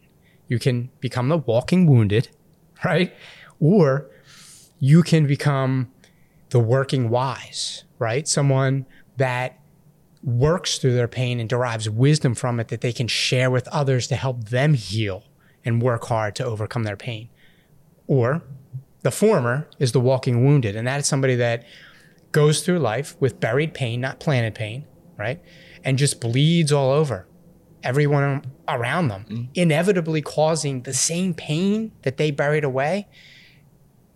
You 0.48 0.58
can 0.58 0.88
become 1.00 1.28
the 1.28 1.36
walking 1.36 1.86
wounded, 1.86 2.30
right? 2.84 3.14
Or 3.60 4.10
you 4.78 5.02
can 5.02 5.26
become 5.26 5.92
the 6.48 6.60
working 6.60 7.10
wise, 7.10 7.84
right? 7.98 8.26
Someone 8.26 8.86
that 9.18 9.60
works 10.22 10.78
through 10.78 10.94
their 10.94 11.08
pain 11.08 11.40
and 11.40 11.48
derives 11.50 11.90
wisdom 11.90 12.34
from 12.34 12.58
it 12.58 12.68
that 12.68 12.80
they 12.80 12.94
can 12.94 13.06
share 13.06 13.50
with 13.50 13.68
others 13.68 14.06
to 14.06 14.16
help 14.16 14.44
them 14.44 14.72
heal 14.72 15.24
and 15.62 15.82
work 15.82 16.06
hard 16.06 16.34
to 16.36 16.44
overcome 16.46 16.84
their 16.84 16.96
pain. 16.96 17.28
Or 18.06 18.42
the 19.02 19.10
former 19.10 19.68
is 19.78 19.92
the 19.92 20.00
walking 20.00 20.44
wounded, 20.44 20.76
and 20.76 20.86
that 20.86 21.00
is 21.00 21.06
somebody 21.06 21.34
that 21.36 21.64
goes 22.30 22.62
through 22.64 22.78
life 22.78 23.16
with 23.20 23.40
buried 23.40 23.74
pain, 23.74 24.00
not 24.00 24.20
planted 24.20 24.54
pain, 24.54 24.86
right? 25.18 25.42
And 25.84 25.98
just 25.98 26.20
bleeds 26.20 26.72
all 26.72 26.90
over 26.90 27.26
everyone 27.82 28.44
around 28.68 29.08
them, 29.08 29.24
mm-hmm. 29.28 29.44
inevitably 29.54 30.22
causing 30.22 30.82
the 30.82 30.94
same 30.94 31.34
pain 31.34 31.92
that 32.02 32.16
they 32.16 32.30
buried 32.30 32.64
away 32.64 33.08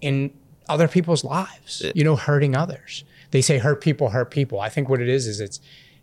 in 0.01 0.33
other 0.69 0.89
people's 0.89 1.25
lives, 1.25 1.85
you 1.95 2.05
know, 2.05 2.17
hurting 2.17 2.57
others. 2.57 3.05
They 3.31 3.41
say 3.43 3.59
hurt 3.59 3.81
people 3.81 4.11
hurt 4.11 4.31
people. 4.31 4.61
I 4.61 4.69
think 4.69 4.89
what 4.89 5.01
it 5.01 5.09
is 5.09 5.27
is 5.27 5.41
it's 5.41 5.61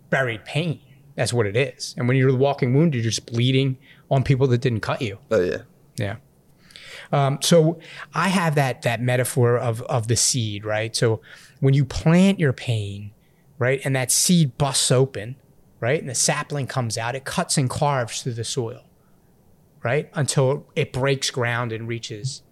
buried 0.10 0.46
pain. 0.46 0.80
That's 1.16 1.34
what 1.34 1.46
it 1.46 1.56
is. 1.56 1.94
And 1.98 2.08
when 2.08 2.18
you're 2.18 2.32
the 2.32 2.38
walking 2.38 2.74
wounded, 2.74 3.04
you're 3.04 3.12
just 3.12 3.26
bleeding 3.26 3.78
on 4.10 4.24
people 4.24 4.48
that 4.48 4.60
didn't 4.60 4.82
cut 4.82 5.02
you. 5.02 5.20
Oh 5.32 5.42
yeah. 5.42 5.60
Yeah. 5.98 6.16
Um, 7.12 7.40
so 7.42 7.80
I 8.14 8.30
have 8.30 8.56
that 8.56 8.82
that 8.84 9.02
metaphor 9.02 9.58
of 9.58 9.82
of 9.84 10.08
the 10.08 10.16
seed, 10.16 10.66
right? 10.66 10.96
So 10.96 11.22
when 11.60 11.74
you 11.74 11.86
plant 11.86 12.40
your 12.40 12.54
pain, 12.54 13.12
right, 13.58 13.82
and 13.84 13.96
that 13.96 14.12
seed 14.12 14.58
busts 14.58 14.92
open, 14.92 15.36
right, 15.80 16.00
and 16.00 16.10
the 16.10 16.16
sapling 16.16 16.68
comes 16.68 16.98
out, 16.98 17.16
it 17.16 17.26
cuts 17.26 17.58
and 17.58 17.70
carves 17.70 18.24
through 18.24 18.34
the 18.34 18.44
soil, 18.44 18.84
right, 19.84 20.10
until 20.14 20.66
it 20.76 20.94
breaks 20.94 21.30
ground 21.32 21.72
and 21.72 21.88
reaches 21.88 22.44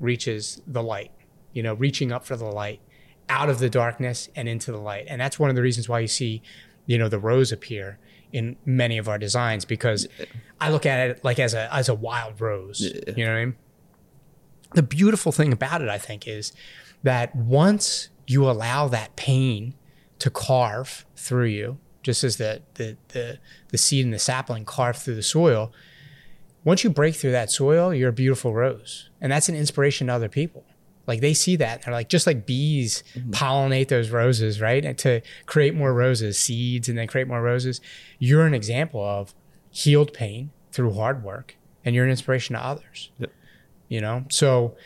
reaches 0.00 0.60
the 0.66 0.82
light. 0.82 1.12
You 1.52 1.62
know, 1.62 1.74
reaching 1.74 2.12
up 2.12 2.24
for 2.26 2.36
the 2.36 2.44
light, 2.44 2.80
out 3.28 3.48
of 3.48 3.58
the 3.58 3.70
darkness 3.70 4.28
and 4.36 4.48
into 4.48 4.72
the 4.72 4.78
light, 4.78 5.06
and 5.08 5.20
that's 5.20 5.38
one 5.38 5.50
of 5.50 5.56
the 5.56 5.62
reasons 5.62 5.88
why 5.88 6.00
you 6.00 6.08
see, 6.08 6.42
you 6.86 6.98
know, 6.98 7.08
the 7.08 7.18
rose 7.18 7.52
appear 7.52 7.98
in 8.32 8.56
many 8.64 8.98
of 8.98 9.08
our 9.08 9.18
designs 9.18 9.64
because 9.64 10.06
I 10.60 10.70
look 10.70 10.86
at 10.86 11.10
it 11.10 11.24
like 11.24 11.38
as 11.38 11.54
a 11.54 11.72
as 11.74 11.88
a 11.88 11.94
wild 11.94 12.40
rose. 12.40 12.80
Yeah. 12.80 13.14
You 13.16 13.24
know 13.24 13.32
what 13.32 13.38
I 13.38 13.44
mean? 13.44 13.56
The 14.74 14.82
beautiful 14.82 15.32
thing 15.32 15.52
about 15.52 15.80
it, 15.80 15.88
I 15.88 15.98
think, 15.98 16.26
is 16.28 16.52
that 17.02 17.34
once 17.34 18.08
you 18.26 18.48
allow 18.48 18.88
that 18.88 19.16
pain 19.16 19.74
to 20.18 20.30
carve 20.30 21.06
through 21.16 21.46
you, 21.46 21.78
just 22.02 22.24
as 22.24 22.36
the 22.36 22.62
the 22.74 22.96
the, 23.08 23.38
the 23.68 23.78
seed 23.78 24.04
and 24.04 24.12
the 24.12 24.18
sapling 24.18 24.64
carve 24.64 24.98
through 24.98 25.14
the 25.14 25.22
soil, 25.22 25.72
once 26.64 26.84
you 26.84 26.90
break 26.90 27.14
through 27.14 27.32
that 27.32 27.50
soil, 27.50 27.94
you're 27.94 28.10
a 28.10 28.12
beautiful 28.12 28.52
rose. 28.52 29.08
And 29.20 29.32
that's 29.32 29.48
an 29.48 29.54
inspiration 29.54 30.08
to 30.08 30.14
other 30.14 30.28
people. 30.28 30.65
Like 31.06 31.20
they 31.20 31.34
see 31.34 31.56
that. 31.56 31.82
They're 31.82 31.94
like, 31.94 32.08
just 32.08 32.26
like 32.26 32.46
bees 32.46 33.04
pollinate 33.30 33.88
those 33.88 34.10
roses, 34.10 34.60
right? 34.60 34.84
And 34.84 34.98
to 34.98 35.20
create 35.46 35.74
more 35.74 35.94
roses, 35.94 36.38
seeds, 36.38 36.88
and 36.88 36.98
then 36.98 37.06
create 37.06 37.28
more 37.28 37.42
roses. 37.42 37.80
You're 38.18 38.46
an 38.46 38.54
example 38.54 39.04
of 39.04 39.34
healed 39.70 40.12
pain 40.12 40.50
through 40.72 40.94
hard 40.94 41.22
work, 41.22 41.56
and 41.84 41.94
you're 41.94 42.04
an 42.04 42.10
inspiration 42.10 42.54
to 42.54 42.64
others. 42.64 43.10
Yep. 43.18 43.32
You 43.88 44.00
know? 44.00 44.24
So 44.30 44.76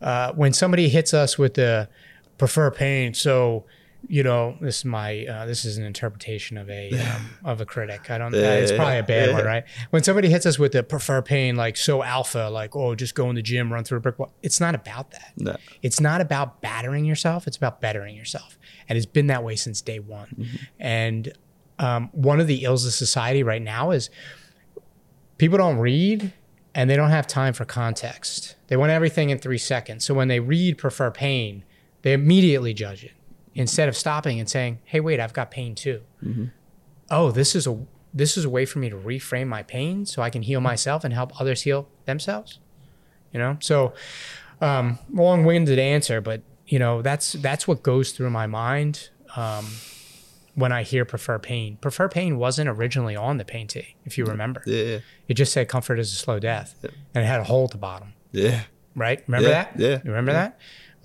uh, 0.00 0.32
when 0.32 0.52
somebody 0.52 0.88
hits 0.88 1.14
us 1.14 1.38
with 1.38 1.54
the 1.54 1.88
prefer 2.38 2.70
pain, 2.70 3.14
so 3.14 3.64
you 4.08 4.22
know, 4.22 4.56
this 4.60 4.78
is 4.78 4.84
my 4.84 5.26
uh, 5.26 5.46
this 5.46 5.64
is 5.64 5.78
an 5.78 5.84
interpretation 5.84 6.56
of 6.56 6.68
a 6.70 6.90
um, 6.92 7.30
of 7.44 7.60
a 7.60 7.66
critic. 7.66 8.10
I 8.10 8.18
don't. 8.18 8.32
Yeah, 8.32 8.54
it's 8.54 8.72
probably 8.72 8.98
a 8.98 9.02
bad 9.02 9.28
yeah. 9.28 9.34
one, 9.34 9.44
right? 9.44 9.64
When 9.90 10.02
somebody 10.02 10.28
hits 10.28 10.46
us 10.46 10.58
with 10.58 10.72
the 10.72 10.82
prefer 10.82 11.22
pain, 11.22 11.56
like 11.56 11.76
so 11.76 12.02
alpha, 12.02 12.48
like 12.50 12.74
oh, 12.74 12.94
just 12.94 13.14
go 13.14 13.28
in 13.30 13.36
the 13.36 13.42
gym, 13.42 13.72
run 13.72 13.84
through 13.84 13.98
a 13.98 14.00
brick 14.00 14.18
wall. 14.18 14.32
It's 14.42 14.60
not 14.60 14.74
about 14.74 15.10
that. 15.12 15.32
No. 15.36 15.56
It's 15.82 16.00
not 16.00 16.20
about 16.20 16.60
battering 16.60 17.04
yourself. 17.04 17.46
It's 17.46 17.56
about 17.56 17.80
bettering 17.80 18.16
yourself, 18.16 18.58
and 18.88 18.96
it's 18.96 19.06
been 19.06 19.26
that 19.28 19.44
way 19.44 19.56
since 19.56 19.80
day 19.80 19.98
one. 19.98 20.48
And 20.78 21.32
um, 21.78 22.10
one 22.12 22.40
of 22.40 22.46
the 22.46 22.64
ills 22.64 22.86
of 22.86 22.92
society 22.92 23.42
right 23.42 23.62
now 23.62 23.90
is 23.90 24.10
people 25.38 25.58
don't 25.58 25.78
read 25.78 26.32
and 26.74 26.88
they 26.88 26.96
don't 26.96 27.10
have 27.10 27.26
time 27.26 27.52
for 27.52 27.64
context. 27.64 28.56
They 28.68 28.76
want 28.76 28.92
everything 28.92 29.30
in 29.30 29.38
three 29.38 29.58
seconds. 29.58 30.04
So 30.04 30.14
when 30.14 30.28
they 30.28 30.40
read 30.40 30.78
prefer 30.78 31.10
pain, 31.10 31.64
they 32.02 32.12
immediately 32.12 32.72
judge 32.74 33.04
it 33.04 33.12
instead 33.54 33.88
of 33.88 33.96
stopping 33.96 34.38
and 34.40 34.48
saying, 34.48 34.78
"Hey, 34.84 35.00
wait, 35.00 35.20
I've 35.20 35.32
got 35.32 35.50
pain 35.50 35.74
too. 35.74 36.02
Oh, 37.10 37.30
this 37.30 37.54
is 37.54 37.66
a 37.66 37.78
this 38.12 38.36
is 38.36 38.44
a 38.44 38.50
way 38.50 38.66
for 38.66 38.78
me 38.80 38.90
to 38.90 38.96
reframe 38.96 39.46
my 39.46 39.62
pain 39.62 40.04
so 40.06 40.22
I 40.22 40.30
can 40.30 40.42
heal 40.42 40.60
myself 40.60 41.04
and 41.04 41.14
help 41.14 41.40
others 41.40 41.62
heal 41.62 41.88
themselves." 42.06 42.58
You 43.32 43.38
know, 43.38 43.56
so 43.60 43.92
um, 44.60 44.98
long-winded 45.12 45.78
answer, 45.78 46.20
but 46.20 46.42
you 46.66 46.78
know 46.78 47.02
that's 47.02 47.32
that's 47.34 47.66
what 47.68 47.82
goes 47.82 48.12
through 48.12 48.30
my 48.30 48.46
mind 48.46 49.10
um, 49.36 49.66
when 50.54 50.72
I 50.72 50.82
hear 50.82 51.04
prefer 51.04 51.38
pain. 51.38 51.76
Prefer 51.80 52.08
pain 52.08 52.38
wasn't 52.38 52.68
originally 52.68 53.14
on 53.16 53.36
the 53.38 53.44
pain 53.44 53.66
tee, 53.68 53.94
if 54.04 54.18
you 54.18 54.24
remember. 54.24 54.62
Yeah. 54.66 54.98
It 55.28 55.34
just 55.34 55.52
said 55.52 55.68
comfort 55.68 55.98
is 56.00 56.12
a 56.12 56.16
slow 56.16 56.38
death, 56.40 56.74
and 56.82 57.24
it 57.24 57.26
had 57.26 57.40
a 57.40 57.44
hole 57.44 57.64
at 57.64 57.70
the 57.70 57.78
bottom 57.78 58.14
Yeah. 58.32 58.62
right? 58.96 59.22
Remember 59.28 59.48
Yeah, 59.48 59.64
that? 59.64 59.78
yeah, 59.80 59.88
You 60.04 60.10
remember 60.10 60.32
that? 60.32 60.58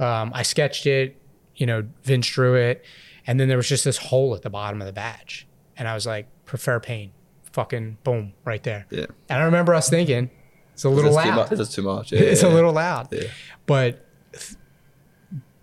Um, 0.04 0.32
I 0.34 0.42
sketched 0.42 0.88
it, 0.88 1.16
you 1.56 1.66
know, 1.66 1.88
Vince 2.04 2.28
drew 2.28 2.56
it, 2.56 2.84
and 3.28 3.40
then 3.40 3.48
there 3.48 3.58
was 3.58 3.68
just 3.70 3.84
this 3.86 3.98
hole 3.98 4.36
at 4.36 4.42
the 4.42 4.50
bottom 4.50 4.82
of 4.82 4.88
the 4.88 4.94
badge. 4.94 5.48
And 5.78 5.88
I 5.88 5.94
was 5.94 6.06
like, 6.06 6.28
prefer 6.46 6.80
pain. 6.80 7.12
Fucking 7.52 7.98
boom, 8.04 8.34
right 8.44 8.62
there. 8.64 8.86
Yeah. 8.90 9.06
And 9.30 9.42
I 9.42 9.46
remember 9.46 9.74
us 9.74 9.90
thinking, 9.90 10.30
it's 10.74 10.84
a 10.84 10.90
little 10.90 11.18
is 11.18 11.24
too 11.24 11.30
loud. 11.30 11.36
much. 11.52 11.60
Is 11.60 11.70
too 11.70 11.82
much. 11.84 12.12
Yeah, 12.14 12.20
it's 12.20 12.44
yeah, 12.44 12.50
a 12.50 12.54
little 12.54 12.74
loud. 12.74 13.08
Yeah. 13.12 13.24
But 13.66 14.06
th- 14.34 14.56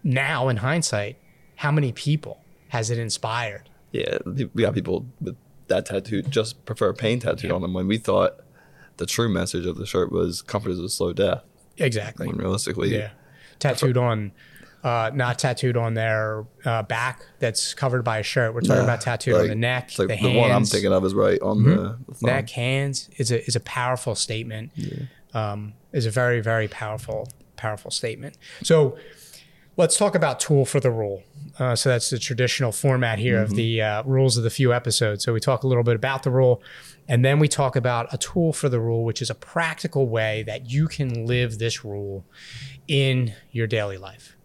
now, 0.03 0.49
in 0.49 0.59
hindsight, 0.59 1.19
how 1.57 1.71
many 1.71 1.93
people 1.93 2.41
has 2.69 2.91
it 2.91 2.99
inspired? 2.99 3.69
Yeah, 3.93 4.19
we 4.25 4.63
got 4.63 4.75
people 4.75 5.07
with 5.21 5.37
that 5.69 5.87
tattoo 5.87 6.23
just 6.23 6.65
prefer 6.65 6.93
pain 6.93 7.21
tattooed 7.21 7.53
on 7.53 7.63
them 7.63 7.73
when 7.75 7.87
we 7.87 7.99
thought 7.99 8.41
the 8.97 9.07
true 9.07 9.29
message 9.29 9.65
of 9.67 9.77
the 9.77 9.87
shirt 9.87 10.11
was 10.11 10.43
comfort 10.43 10.71
is 10.71 10.79
a 10.79 10.89
slow 10.89 11.13
death. 11.13 11.43
Exactly. 11.79 12.27
When 12.27 12.37
realistically, 12.37 12.95
Yeah. 12.95 13.11
Tattooed 13.59 13.97
on, 13.97 14.33
uh, 14.83 15.11
not 15.15 15.39
tattooed 15.39 15.77
on 15.77 15.95
their 15.95 16.45
uh, 16.65 16.83
back 16.83 17.25
that's 17.39 17.73
covered 17.75 18.03
by 18.03 18.19
a 18.19 18.23
shirt. 18.23 18.53
We're 18.55 18.63
talking 18.63 18.79
Nah, 18.79 18.85
about 18.85 19.01
tattooed 19.01 19.35
on 19.37 19.49
the 19.49 19.55
neck, 19.55 19.91
like 19.99 20.09
the 20.09 20.15
the, 20.15 20.17
hands. 20.17 20.37
one 20.37 20.51
I'm 20.51 20.65
thinking 20.65 20.93
of 20.93 21.05
is 21.05 21.15
right 21.15 21.41
on 21.41 21.63
the, 21.63 21.99
the 22.09 22.15
thumb. 22.15 22.31
neck, 22.31 22.51
hands 22.51 23.09
is 23.17 23.31
a 23.31 23.45
is 23.47 23.55
a 23.57 23.61
powerful 23.61 24.15
statement. 24.15 24.73
Um, 25.35 25.75
is 25.93 26.05
a 26.07 26.11
very 26.11 26.41
very 26.41 26.69
powerful 26.69 27.29
powerful 27.57 27.91
statement. 27.91 28.37
So 28.63 28.97
let's 29.77 29.97
talk 29.97 30.15
about 30.15 30.41
tool 30.41 30.65
for 30.65 30.81
the 30.81 30.91
rule. 30.91 31.23
Uh, 31.59 31.77
so 31.77 31.91
that's 31.91 32.11
the 32.11 32.19
traditional 32.19 32.73
format 32.73 33.19
here 33.19 33.41
of 33.41 33.51
the 33.51 33.81
uh, 33.83 34.03
rules 34.05 34.37
of 34.39 34.43
the 34.43 34.51
few 34.51 34.73
episodes. 34.73 35.23
So 35.25 35.33
we 35.33 35.41
talk 35.41 35.63
a 35.65 35.67
little 35.67 35.85
bit 35.85 35.95
about 35.95 36.23
the 36.23 36.31
rule, 36.31 36.63
and 37.09 37.25
then 37.25 37.39
we 37.39 37.47
talk 37.47 37.77
about 37.77 38.13
a 38.13 38.17
tool 38.19 38.53
for 38.53 38.69
the 38.71 38.81
rule, 38.81 39.05
which 39.05 39.21
is 39.21 39.29
a 39.31 39.35
practical 39.35 40.09
way 40.09 40.43
that 40.45 40.71
you 40.71 40.89
can 40.89 41.27
live 41.27 41.59
this 41.59 41.85
rule 41.85 42.25
in 42.89 43.35
your 43.53 43.67
daily 43.67 43.97
life 43.99 44.37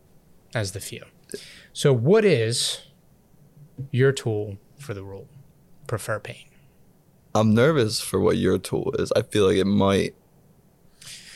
as 0.53 0.71
the 0.71 0.79
few. 0.79 1.03
So 1.73 1.93
what 1.93 2.25
is 2.25 2.81
your 3.91 4.11
tool 4.11 4.57
for 4.79 4.93
the 4.93 5.03
rule? 5.03 5.27
Prefer 5.87 6.19
pain. 6.19 6.45
I'm 7.35 7.53
nervous 7.53 7.99
for 8.01 8.19
what 8.19 8.37
your 8.37 8.57
tool 8.57 8.93
is. 8.97 9.11
I 9.15 9.21
feel 9.21 9.47
like 9.47 9.57
it 9.57 9.65
might 9.65 10.15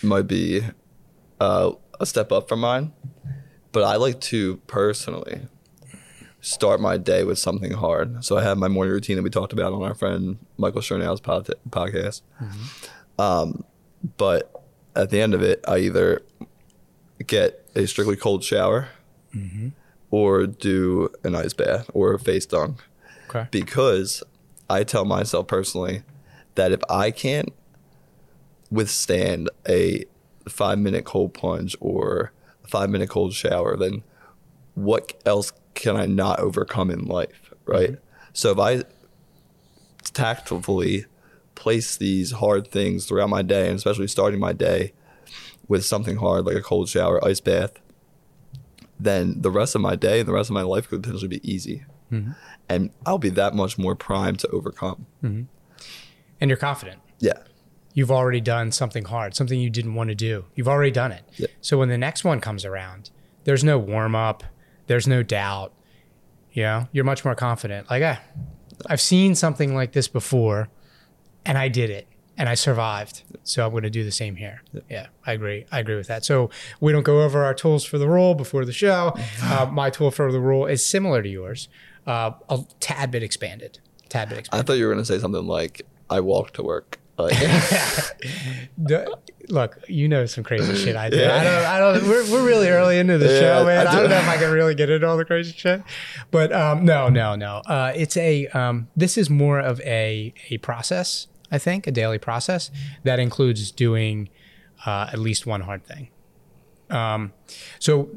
might 0.03 0.27
be 0.27 0.61
uh, 1.39 1.71
a 1.99 2.05
step 2.05 2.31
up 2.31 2.49
from 2.49 2.61
mine, 2.61 2.91
but 3.71 3.83
I 3.83 3.97
like 3.97 4.19
to 4.21 4.57
personally 4.67 5.41
start 6.39 6.81
my 6.81 6.97
day 6.97 7.23
with 7.23 7.37
something 7.37 7.71
hard. 7.71 8.25
So 8.25 8.35
I 8.35 8.41
have 8.43 8.57
my 8.57 8.67
morning 8.67 8.91
routine 8.93 9.15
that 9.17 9.21
we 9.21 9.29
talked 9.29 9.53
about 9.53 9.73
on 9.73 9.83
our 9.83 9.93
friend 9.93 10.39
Michael 10.57 10.81
Chernow's 10.81 11.21
pod- 11.21 11.53
podcast. 11.69 12.21
Um, 13.19 13.63
but 14.17 14.51
at 14.95 15.11
the 15.11 15.21
end 15.21 15.35
of 15.35 15.43
it, 15.43 15.63
I 15.67 15.77
either 15.79 16.23
get 17.27 17.63
a 17.75 17.85
strictly 17.85 18.15
cold 18.15 18.43
shower 18.43 18.89
Mm-hmm. 19.35 19.69
or 20.09 20.45
do 20.45 21.09
an 21.23 21.35
ice 21.35 21.53
bath 21.53 21.89
or 21.93 22.13
a 22.13 22.19
face 22.19 22.45
dunk 22.45 22.83
Okay. 23.29 23.47
because 23.49 24.23
I 24.69 24.83
tell 24.83 25.05
myself 25.05 25.47
personally 25.47 26.03
that 26.55 26.71
if 26.73 26.81
I 26.89 27.11
can't 27.11 27.53
withstand 28.69 29.49
a 29.67 30.05
five 30.49 30.79
minute 30.79 31.05
cold 31.05 31.33
plunge 31.33 31.75
or 31.79 32.33
a 32.63 32.67
five 32.67 32.89
minute 32.89 33.09
cold 33.09 33.33
shower, 33.33 33.77
then 33.77 34.03
what 34.75 35.13
else 35.25 35.53
can 35.75 35.95
I 35.95 36.05
not 36.05 36.39
overcome 36.39 36.89
in 36.91 37.05
life? 37.05 37.53
Right. 37.65 37.91
Mm-hmm. 37.91 38.03
So 38.33 38.51
if 38.51 38.59
I 38.59 38.83
tactfully 40.13 41.05
place 41.55 41.95
these 41.95 42.31
hard 42.31 42.67
things 42.67 43.05
throughout 43.05 43.29
my 43.29 43.41
day, 43.41 43.67
and 43.67 43.75
especially 43.77 44.07
starting 44.07 44.39
my 44.39 44.53
day 44.53 44.93
with 45.67 45.85
something 45.85 46.17
hard 46.17 46.45
like 46.45 46.55
a 46.55 46.61
cold 46.61 46.89
shower, 46.89 47.23
ice 47.23 47.39
bath, 47.39 47.73
then 49.03 49.41
the 49.41 49.51
rest 49.51 49.75
of 49.75 49.81
my 49.81 49.95
day 49.95 50.19
and 50.19 50.27
the 50.27 50.33
rest 50.33 50.49
of 50.49 50.53
my 50.53 50.61
life 50.61 50.87
could 50.89 51.01
potentially 51.03 51.27
be 51.27 51.49
easy. 51.49 51.85
And 52.69 52.89
I'll 53.05 53.17
be 53.17 53.29
that 53.29 53.55
much 53.55 53.77
more 53.77 53.95
primed 53.95 54.39
to 54.39 54.47
overcome. 54.49 55.05
and 55.21 55.47
you're 56.41 56.57
confident. 56.57 56.99
Yeah. 57.19 57.37
You've 57.93 58.11
already 58.11 58.41
done 58.41 58.71
something 58.71 59.05
hard, 59.05 59.35
something 59.35 59.59
you 59.59 59.69
didn't 59.69 59.95
want 59.95 60.09
to 60.09 60.15
do. 60.15 60.45
You've 60.55 60.67
already 60.67 60.91
done 60.91 61.11
it. 61.11 61.23
Yeah. 61.37 61.47
So 61.61 61.77
when 61.77 61.89
the 61.89 61.97
next 61.97 62.23
one 62.23 62.39
comes 62.41 62.65
around, 62.65 63.09
there's 63.43 63.63
no 63.63 63.77
warm 63.77 64.15
up, 64.15 64.43
there's 64.87 65.07
no 65.07 65.23
doubt. 65.23 65.73
You 66.53 66.63
know, 66.63 66.87
you're 66.91 67.05
much 67.05 67.23
more 67.23 67.35
confident. 67.35 67.89
Like, 67.89 68.03
ah, 68.03 68.19
I've 68.87 69.01
seen 69.01 69.35
something 69.35 69.73
like 69.73 69.93
this 69.93 70.07
before, 70.09 70.69
and 71.45 71.57
I 71.57 71.67
did 71.69 71.89
it, 71.89 72.07
and 72.41 72.49
I 72.49 72.55
survived. 72.55 73.21
So 73.43 73.63
I'm 73.63 73.69
going 73.71 73.83
to 73.83 73.91
do 73.91 74.03
the 74.03 74.11
same 74.11 74.35
here. 74.35 74.63
Yeah. 74.89 75.07
I 75.27 75.33
agree. 75.33 75.67
I 75.71 75.77
agree 75.77 75.95
with 75.95 76.07
that. 76.07 76.25
So 76.25 76.49
we 76.79 76.91
don't 76.91 77.03
go 77.03 77.21
over 77.21 77.43
our 77.43 77.53
tools 77.53 77.85
for 77.85 77.99
the 77.99 78.07
role 78.09 78.33
before 78.33 78.65
the 78.65 78.73
show. 78.73 79.15
Uh, 79.43 79.65
my 79.71 79.89
tool 79.89 80.09
for 80.11 80.31
the 80.31 80.39
role 80.39 80.65
is 80.65 80.83
similar 80.85 81.21
to 81.21 81.27
yours, 81.29 81.67
uh, 82.07 82.31
a 82.49 82.63
tad 82.79 83.11
bit 83.11 83.21
expanded. 83.21 83.79
Tad 84.09 84.29
bit 84.29 84.39
expanded. 84.39 84.63
I 84.63 84.65
thought 84.65 84.77
you 84.79 84.85
were 84.87 84.93
going 84.93 85.03
to 85.03 85.13
say 85.13 85.19
something 85.19 85.45
like, 85.45 85.81
I 86.09 86.19
walk 86.21 86.53
to 86.53 86.63
work. 86.63 86.99
Like, 87.17 87.33
The- 88.77 89.15
look, 89.49 89.77
you 89.87 90.07
know 90.07 90.25
some 90.25 90.43
crazy 90.43 90.75
shit 90.75 90.95
I 90.95 91.09
do. 91.09 91.17
I 91.23 91.43
don't. 91.43 91.65
I 91.65 91.79
don't. 91.79 92.07
We're, 92.07 92.31
we're 92.31 92.45
really 92.45 92.69
early 92.69 92.97
into 92.97 93.17
the 93.17 93.25
Yeah, 93.33 93.39
show, 93.39 93.65
man. 93.65 93.85
I 93.87 93.89
I, 93.91 93.93
do. 93.93 94.01
don't 94.01 94.09
know 94.09 94.17
if 94.19 94.27
I 94.29 94.37
can 94.37 94.51
really 94.51 94.73
get 94.75 94.89
into 94.89 95.07
all 95.07 95.17
the 95.17 95.25
crazy 95.25 95.53
shit, 95.55 95.83
but 96.31 96.51
um, 96.53 96.85
no, 96.85 97.09
no, 97.09 97.35
no. 97.35 97.57
Uh, 97.65 97.91
it's 97.95 98.15
a. 98.17 98.47
Um, 98.47 98.87
this 98.95 99.17
is 99.17 99.29
more 99.29 99.59
of 99.59 99.79
a 99.81 100.33
a 100.49 100.57
process. 100.59 101.27
I 101.51 101.57
think 101.57 101.87
a 101.87 101.91
daily 101.91 102.17
process 102.17 102.71
that 103.03 103.19
includes 103.19 103.71
doing 103.71 104.29
uh, 104.85 105.09
at 105.11 105.19
least 105.19 105.45
one 105.45 105.61
hard 105.61 105.85
thing. 105.85 106.09
Um, 106.89 107.33
so 107.79 108.09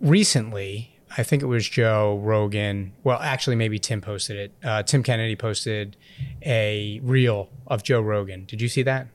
recently, 0.00 0.98
I 1.16 1.22
think 1.22 1.42
it 1.42 1.46
was 1.46 1.68
Joe 1.68 2.18
Rogan. 2.22 2.92
Well, 3.04 3.18
actually, 3.20 3.56
maybe 3.56 3.78
Tim 3.78 4.00
posted 4.00 4.36
it. 4.36 4.52
Uh, 4.62 4.82
Tim 4.82 5.02
Kennedy 5.02 5.36
posted 5.36 5.96
a 6.44 7.00
reel 7.02 7.48
of 7.66 7.82
Joe 7.82 8.00
Rogan. 8.00 8.44
Did 8.44 8.60
you 8.60 8.68
see 8.68 8.82
that? 8.82 9.08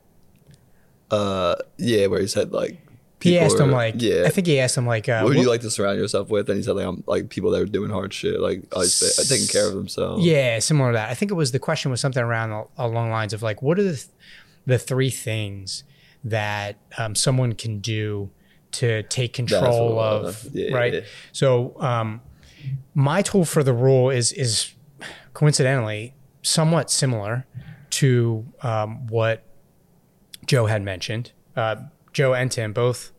uh, 1.13 1.55
yeah, 1.77 2.07
where 2.07 2.19
he 2.19 2.27
said, 2.27 2.51
like, 2.51 2.79
He 3.23 3.39
asked 3.39 3.59
him 3.59 3.71
like, 3.71 3.95
yeah. 3.97 4.23
I 4.25 4.29
think 4.29 4.47
he 4.47 4.59
asked 4.59 4.77
him 4.77 4.85
like, 4.85 5.07
uh, 5.09 5.21
what 5.21 5.29
would 5.29 5.37
what- 5.37 5.43
you 5.43 5.49
like 5.49 5.61
to 5.61 5.71
surround 5.71 5.97
yourself 5.99 6.29
with? 6.29 6.49
And 6.49 6.57
he 6.57 6.63
said, 6.63 6.75
like, 6.75 6.85
I'm 6.85 7.03
like 7.07 7.29
people 7.29 7.51
that 7.51 7.61
are 7.61 7.65
doing 7.65 7.89
hard 7.89 8.13
shit, 8.13 8.39
like 8.39 8.69
ba- 8.69 8.85
taking 9.27 9.47
care 9.47 9.67
of 9.67 9.73
themselves. 9.73 10.25
yeah, 10.25 10.59
similar 10.59 10.91
to 10.91 10.97
that. 10.97 11.09
I 11.09 11.13
think 11.13 11.31
it 11.31 11.35
was 11.35 11.51
the 11.51 11.59
question 11.59 11.89
was 11.91 12.01
something 12.01 12.21
around 12.23 12.51
al- 12.51 12.71
along 12.77 13.09
lines 13.11 13.33
of 13.33 13.41
like, 13.41 13.61
what 13.61 13.79
are 13.79 13.83
the 13.83 13.93
th- 13.93 14.07
the 14.65 14.77
three 14.77 15.09
things 15.09 15.83
that 16.23 16.77
um, 16.97 17.15
someone 17.15 17.53
can 17.53 17.79
do 17.79 18.29
to 18.71 19.03
take 19.03 19.33
control 19.33 19.99
of 19.99 20.47
yeah, 20.53 20.73
right? 20.75 20.93
yeah. 20.93 20.99
So 21.31 21.75
um, 21.81 22.21
my 22.93 23.21
tool 23.21 23.45
for 23.45 23.61
the 23.63 23.73
rule 23.73 24.09
is 24.09 24.31
is 24.31 24.73
coincidentally 25.33 26.13
somewhat 26.41 26.89
similar 26.91 27.45
to 27.89 28.45
um, 28.61 29.07
what 29.07 29.43
Joe 30.45 30.65
had 30.65 30.81
mentioned. 30.81 31.31
Uh, 31.55 31.75
Joe 32.11 32.33
and 32.33 32.51
Tim 32.51 32.73
both 32.73 33.11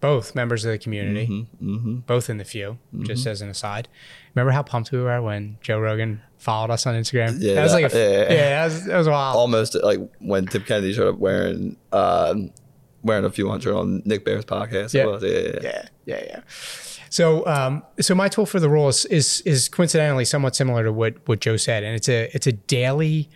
both 0.00 0.34
members 0.34 0.64
of 0.64 0.72
the 0.72 0.78
community, 0.78 1.46
Mm-hmm. 1.62 1.98
both 2.00 2.30
in 2.30 2.38
the 2.38 2.44
few. 2.44 2.78
Just 3.02 3.26
as 3.26 3.42
an 3.42 3.48
aside, 3.48 3.88
remember 4.34 4.52
how 4.52 4.62
pumped 4.62 4.92
we 4.92 5.00
were 5.00 5.20
when 5.22 5.58
Joe 5.60 5.78
Rogan 5.78 6.22
followed 6.38 6.70
us 6.70 6.86
on 6.86 6.94
Instagram? 6.94 7.36
Yeah, 7.38 7.54
that 7.54 7.62
was 7.62 7.72
like 7.72 7.92
a, 7.92 7.98
yeah, 7.98 8.10
yeah, 8.10 8.32
yeah. 8.32 8.50
that 8.50 8.64
was 8.64 8.84
that 8.86 8.98
was 8.98 9.08
wild. 9.08 9.36
Almost 9.36 9.76
like 9.82 10.00
when 10.18 10.46
Tim 10.46 10.62
Kennedy 10.62 10.92
showed 10.92 11.14
up 11.14 11.18
wearing 11.18 11.76
um, 11.92 12.50
wearing 13.02 13.24
a 13.24 13.30
few 13.30 13.48
hundred 13.48 13.76
on 13.76 14.02
Nick 14.04 14.24
Bear's 14.24 14.44
podcast. 14.44 14.94
Yeah. 14.94 15.18
Yeah, 15.20 15.58
yeah, 15.62 15.86
yeah. 16.06 16.24
yeah. 16.28 16.40
So, 17.12 17.44
um, 17.46 17.82
so 17.98 18.14
my 18.14 18.28
tool 18.28 18.46
for 18.46 18.60
the 18.60 18.70
rule 18.70 18.88
is, 18.88 19.04
is 19.06 19.40
is 19.42 19.68
coincidentally 19.68 20.24
somewhat 20.24 20.54
similar 20.54 20.84
to 20.84 20.92
what 20.92 21.16
what 21.26 21.40
Joe 21.40 21.56
said, 21.56 21.82
and 21.82 21.94
it's 21.96 22.08
a 22.08 22.30
it's 22.34 22.46
a 22.46 22.52
daily 22.52 23.28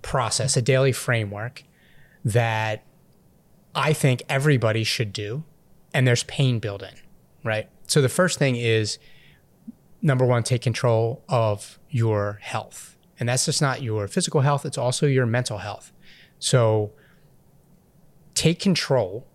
process, 0.00 0.56
a 0.56 0.62
daily 0.62 0.92
framework 0.92 1.62
that 2.24 2.84
I 3.74 3.92
think 3.92 4.22
everybody 4.28 4.82
should 4.84 5.12
do, 5.12 5.44
and 5.94 6.06
there's 6.06 6.24
pain 6.24 6.58
building, 6.58 6.94
right? 7.44 7.68
So 7.86 8.00
the 8.00 8.08
first 8.08 8.38
thing 8.38 8.56
is 8.56 8.98
number 10.00 10.24
one, 10.24 10.42
take 10.42 10.62
control 10.62 11.22
of 11.28 11.78
your 11.90 12.38
health, 12.42 12.96
and 13.18 13.28
that's 13.28 13.46
just 13.46 13.62
not 13.62 13.82
your 13.82 14.08
physical 14.08 14.40
health; 14.40 14.64
it's 14.64 14.78
also 14.78 15.06
your 15.06 15.26
mental 15.26 15.58
health. 15.58 15.92
So 16.38 16.92
take 18.34 18.58
control 18.58 19.26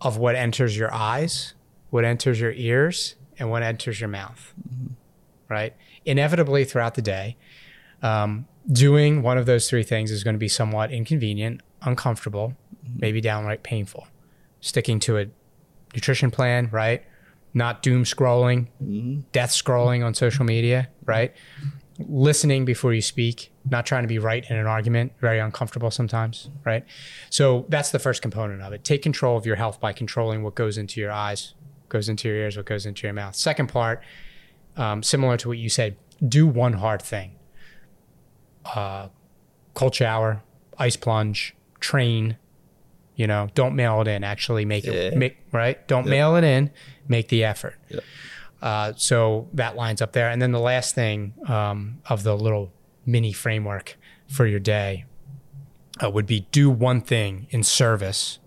of 0.00 0.16
what 0.16 0.36
enters 0.36 0.76
your 0.76 0.92
eyes, 0.94 1.54
what 1.90 2.04
enters 2.04 2.40
your 2.40 2.52
ears, 2.52 3.16
and 3.38 3.50
what 3.50 3.62
enters 3.62 4.00
your 4.00 4.08
mouth. 4.08 4.54
Right? 5.48 5.74
Inevitably 6.04 6.64
throughout 6.64 6.94
the 6.94 7.02
day, 7.02 7.36
um, 8.02 8.46
doing 8.70 9.22
one 9.22 9.38
of 9.38 9.46
those 9.46 9.68
three 9.68 9.82
things 9.82 10.10
is 10.10 10.22
going 10.22 10.34
to 10.34 10.38
be 10.38 10.48
somewhat 10.48 10.92
inconvenient, 10.92 11.62
uncomfortable, 11.82 12.54
maybe 12.96 13.20
downright 13.20 13.62
painful. 13.62 14.06
Sticking 14.60 14.98
to 15.00 15.18
a 15.18 15.26
nutrition 15.98 16.30
plan, 16.30 16.68
right? 16.70 17.02
Not 17.54 17.82
doom 17.82 18.04
scrolling, 18.04 18.68
death 19.32 19.50
scrolling 19.50 20.06
on 20.06 20.14
social 20.14 20.44
media, 20.44 20.88
right? 21.06 21.34
Listening 21.98 22.64
before 22.64 22.94
you 22.94 23.02
speak, 23.02 23.52
not 23.68 23.84
trying 23.84 24.04
to 24.04 24.08
be 24.08 24.20
right 24.20 24.48
in 24.48 24.56
an 24.56 24.68
argument, 24.68 25.12
very 25.20 25.40
uncomfortable 25.40 25.90
sometimes, 25.90 26.50
right? 26.64 26.84
So 27.30 27.66
that's 27.68 27.90
the 27.90 27.98
first 27.98 28.22
component 28.22 28.62
of 28.62 28.72
it. 28.72 28.84
Take 28.84 29.02
control 29.02 29.36
of 29.36 29.44
your 29.44 29.56
health 29.56 29.80
by 29.80 29.92
controlling 29.92 30.44
what 30.44 30.54
goes 30.54 30.78
into 30.78 31.00
your 31.00 31.10
eyes, 31.10 31.54
goes 31.88 32.08
into 32.08 32.28
your 32.28 32.36
ears, 32.36 32.56
what 32.56 32.66
goes 32.66 32.86
into 32.86 33.04
your 33.08 33.14
mouth. 33.14 33.34
Second 33.34 33.68
part, 33.68 34.00
um, 34.76 35.02
similar 35.02 35.36
to 35.38 35.48
what 35.48 35.58
you 35.58 35.68
said, 35.68 35.96
do 36.26 36.46
one 36.46 36.74
hard 36.74 37.02
thing. 37.02 37.32
Uh, 38.64 39.08
cold 39.74 39.96
shower, 39.96 40.44
ice 40.78 40.94
plunge, 40.96 41.56
train. 41.80 42.36
You 43.18 43.26
know, 43.26 43.48
don't 43.54 43.74
mail 43.74 44.00
it 44.00 44.06
in. 44.06 44.22
Actually, 44.22 44.64
make 44.64 44.84
it 44.86 45.12
Yeah. 45.12 45.18
make 45.18 45.36
right. 45.50 45.86
Don't 45.88 46.06
mail 46.06 46.36
it 46.36 46.44
in. 46.44 46.70
Make 47.08 47.28
the 47.28 47.42
effort. 47.42 47.74
Yeah. 47.88 48.00
Uh, 48.62 48.92
so 48.96 49.48
that 49.52 49.74
lines 49.74 50.00
up 50.00 50.12
there. 50.12 50.28
And 50.30 50.40
then 50.40 50.52
the 50.52 50.60
last 50.60 50.94
thing 50.94 51.34
um, 51.48 51.98
of 52.08 52.22
the 52.22 52.36
little 52.36 52.72
mini 53.04 53.32
framework 53.32 53.96
for 54.28 54.46
your 54.46 54.60
day 54.60 55.04
uh, 56.02 56.08
would 56.10 56.26
be 56.26 56.46
do 56.52 56.70
one 56.70 57.00
thing 57.00 57.48
in 57.50 57.64
service 57.64 58.38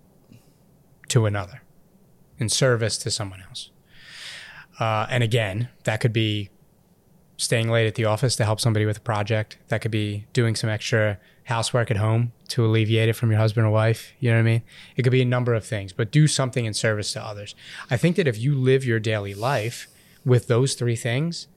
to 1.10 1.25
another, 1.25 1.63
in 2.39 2.47
service 2.47 2.97
to 2.99 3.12
someone 3.12 3.41
else. 3.47 3.71
Uh, 4.79 5.05
and 5.10 5.21
again, 5.21 5.67
that 5.84 5.99
could 5.99 6.13
be 6.13 6.49
staying 7.41 7.69
late 7.69 7.88
at 7.88 7.95
the 7.95 8.06
office 8.06 8.36
to 8.38 8.45
help 8.45 8.60
somebody 8.60 8.86
with 8.86 8.97
a 8.97 9.01
project. 9.01 9.58
That 9.69 9.82
could 9.82 9.91
be 9.91 10.25
doing 10.34 10.56
some 10.56 10.69
extra 10.69 11.17
housework 11.45 11.89
at 11.91 11.97
home 11.97 12.32
to 12.49 12.65
alleviate 12.65 13.10
it 13.10 13.13
from 13.13 13.32
your 13.32 13.39
husband 13.39 13.65
or 13.65 13.71
wife. 13.71 14.13
You 14.19 14.30
know 14.30 14.38
what 14.38 14.41
I 14.41 14.43
mean? 14.43 14.62
It 14.95 15.01
could 15.04 15.12
be 15.12 15.21
a 15.21 15.25
number 15.25 15.54
of 15.54 15.65
things, 15.65 15.91
but 15.91 16.12
do 16.12 16.27
something 16.27 16.65
in 16.65 16.73
service 16.73 17.12
to 17.13 17.21
others. 17.23 17.56
I 17.89 17.97
think 17.97 18.15
that 18.17 18.27
if 18.27 18.38
you 18.38 18.56
live 18.56 18.86
your 18.86 18.99
daily 18.99 19.34
life 19.34 19.88
with 20.23 20.47
those 20.47 20.75
three 20.75 20.95
things, 20.95 21.47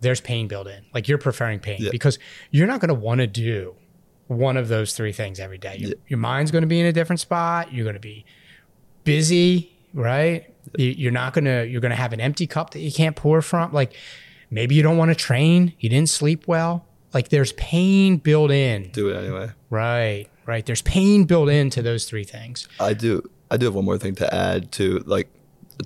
there's 0.00 0.20
pain 0.20 0.48
built 0.48 0.66
in. 0.66 0.84
Like 0.94 1.08
you're 1.08 1.18
preferring 1.18 1.58
pain 1.60 1.78
Yeah. 1.80 1.90
because 1.90 2.18
you're 2.50 2.66
not 2.66 2.80
going 2.80 2.88
to 2.88 2.94
want 2.94 3.18
to 3.20 3.26
do 3.26 3.74
one 4.28 4.56
of 4.56 4.68
those 4.68 4.94
three 4.94 5.12
things 5.12 5.38
every 5.40 5.58
day. 5.58 5.76
Your, 5.78 5.92
your 6.06 6.18
mind's 6.18 6.50
going 6.50 6.62
to 6.62 6.68
be 6.68 6.80
in 6.80 6.86
a 6.86 6.92
different 6.92 7.20
spot. 7.20 7.72
You're 7.72 7.84
going 7.84 7.94
to 7.94 8.00
be 8.00 8.24
busy, 9.04 9.76
right? 9.94 10.46
You- 10.76 10.94
You're 10.96 11.12
not 11.12 11.32
going 11.32 11.44
to, 11.46 11.66
you're 11.66 11.80
going 11.80 11.90
to 11.90 11.96
have 11.96 12.12
an 12.12 12.20
empty 12.20 12.46
cup 12.46 12.70
that 12.70 12.80
you 12.80 12.92
can't 12.92 13.16
pour 13.16 13.42
from. 13.42 13.72
Like 13.72 13.94
maybe 14.50 14.74
you 14.74 14.82
don't 14.82 14.96
want 14.96 15.10
to 15.10 15.14
train. 15.14 15.74
You 15.78 15.88
didn't 15.88 16.08
sleep 16.08 16.46
well. 16.46 16.84
Like 17.14 17.28
there's 17.30 17.52
pain 17.52 18.18
built 18.18 18.50
in. 18.50 18.90
Do 18.90 19.08
it 19.08 19.16
anyway. 19.16 19.50
Right, 19.70 20.26
right. 20.46 20.64
There's 20.64 20.82
pain 20.82 21.24
built 21.24 21.48
into 21.48 21.82
those 21.82 22.04
three 22.04 22.24
things. 22.24 22.68
I 22.78 22.92
do. 22.94 23.28
I 23.50 23.56
do 23.56 23.66
have 23.66 23.74
one 23.74 23.84
more 23.86 23.98
thing 23.98 24.14
to 24.16 24.34
add 24.34 24.70
to 24.72 24.98
like 25.06 25.28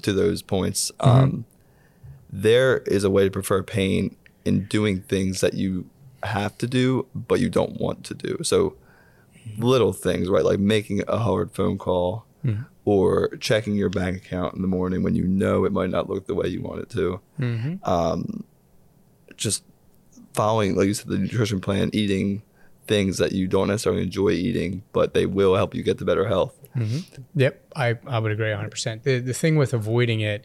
to 0.02 0.12
those 0.12 0.42
points. 0.42 0.90
Um, 1.00 1.44
there 2.30 2.78
is 2.78 3.04
a 3.04 3.10
way 3.10 3.24
to 3.24 3.30
prefer 3.30 3.62
pain 3.62 4.16
in 4.44 4.64
doing 4.64 5.02
things 5.02 5.40
that 5.42 5.54
you 5.54 5.88
have 6.24 6.56
to 6.58 6.66
do, 6.66 7.06
but 7.14 7.40
you 7.40 7.48
don't 7.50 7.80
want 7.80 8.04
to 8.04 8.14
do. 8.14 8.38
So 8.42 8.74
little 9.58 9.92
things, 9.92 10.28
right? 10.28 10.44
Like 10.44 10.58
making 10.58 11.02
a 11.06 11.18
hard 11.18 11.52
phone 11.52 11.78
call 11.78 12.24
or 12.84 13.28
checking 13.38 13.76
your 13.76 13.88
bank 13.88 14.16
account 14.16 14.54
in 14.54 14.62
the 14.62 14.68
morning 14.68 15.04
when 15.04 15.14
you 15.14 15.24
know 15.24 15.64
it 15.64 15.70
might 15.72 15.90
not 15.90 16.08
look 16.10 16.26
the 16.26 16.34
way 16.34 16.48
you 16.48 16.60
want 16.62 16.80
it 16.80 16.90
to. 16.90 17.20
Um, 17.84 18.44
just 19.42 19.64
following, 20.34 20.76
like 20.76 20.86
you 20.86 20.94
said, 20.94 21.08
the 21.08 21.18
nutrition 21.18 21.60
plan, 21.60 21.90
eating 21.92 22.42
things 22.86 23.18
that 23.18 23.32
you 23.32 23.46
don't 23.46 23.68
necessarily 23.68 24.02
enjoy 24.02 24.30
eating, 24.30 24.82
but 24.92 25.14
they 25.14 25.26
will 25.26 25.54
help 25.54 25.74
you 25.74 25.82
get 25.82 25.98
to 25.98 26.04
better 26.04 26.26
health. 26.26 26.58
Yep, 27.34 27.62
I, 27.76 27.98
I 28.06 28.18
would 28.18 28.32
agree 28.32 28.48
100%. 28.48 29.02
The, 29.02 29.18
the 29.18 29.34
thing 29.34 29.56
with 29.56 29.74
avoiding 29.74 30.20
it, 30.20 30.44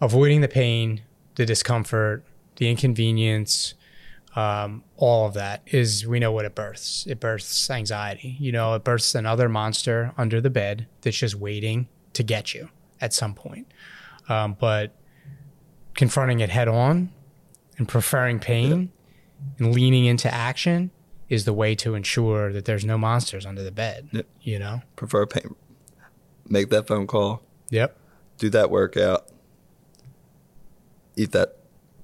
avoiding 0.00 0.40
the 0.40 0.48
pain, 0.48 1.02
the 1.34 1.44
discomfort, 1.44 2.24
the 2.56 2.70
inconvenience, 2.70 3.74
um, 4.34 4.84
all 4.96 5.26
of 5.26 5.34
that 5.34 5.62
is 5.66 6.06
we 6.06 6.18
know 6.18 6.32
what 6.32 6.44
it 6.44 6.54
births. 6.54 7.06
It 7.06 7.20
births 7.20 7.68
anxiety. 7.70 8.36
You 8.38 8.52
know, 8.52 8.74
it 8.74 8.84
births 8.84 9.14
another 9.14 9.48
monster 9.48 10.12
under 10.16 10.40
the 10.40 10.50
bed 10.50 10.86
that's 11.02 11.16
just 11.16 11.34
waiting 11.34 11.88
to 12.14 12.22
get 12.22 12.54
you 12.54 12.70
at 13.00 13.12
some 13.12 13.34
point. 13.34 13.72
Um, 14.28 14.56
but 14.58 14.94
confronting 15.94 16.40
it 16.40 16.50
head 16.50 16.68
on 16.68 17.10
and 17.78 17.88
preferring 17.88 18.38
pain 18.38 18.90
and 19.58 19.74
leaning 19.74 20.04
into 20.04 20.32
action 20.32 20.90
is 21.28 21.44
the 21.44 21.52
way 21.52 21.74
to 21.76 21.94
ensure 21.94 22.52
that 22.52 22.64
there's 22.64 22.84
no 22.84 22.98
monsters 22.98 23.46
under 23.46 23.62
the 23.62 23.70
bed. 23.70 24.08
Yep. 24.12 24.26
You 24.42 24.58
know? 24.58 24.82
Prefer 24.96 25.26
pain. 25.26 25.54
Make 26.48 26.70
that 26.70 26.86
phone 26.86 27.06
call. 27.06 27.42
Yep. 27.70 27.96
Do 28.38 28.50
that 28.50 28.70
workout. 28.70 29.28
Eat 31.16 31.32
that 31.32 31.56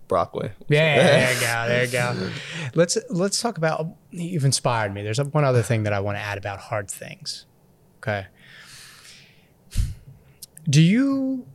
broccoli. 0.09 0.51
Yeah, 0.69 0.97
there 0.97 1.35
you 1.35 1.41
go. 1.41 1.69
There 1.69 1.85
you 1.85 1.93
go. 1.93 2.31
Let's 2.75 2.99
let's 3.09 3.41
talk 3.41 3.57
about. 3.57 3.87
You've 4.11 4.45
inspired 4.45 4.93
me. 4.93 5.03
There's 5.03 5.21
one 5.21 5.45
other 5.45 5.63
thing 5.63 5.85
that 5.85 5.93
I 5.93 6.01
want 6.01 6.19
to 6.19 6.21
add 6.21 6.39
about 6.39 6.59
hard 6.59 6.91
things. 6.91 7.47
Okay. 7.99 8.27
Do 10.69 10.83
you? 10.83 11.47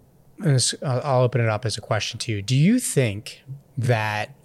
I'll 0.84 1.21
open 1.21 1.41
it 1.41 1.49
up 1.49 1.65
as 1.65 1.78
a 1.78 1.82
question 1.82 2.19
to 2.19 2.32
you. 2.32 2.41
Do 2.41 2.56
you 2.56 2.80
think 2.80 3.43
that 3.78 4.36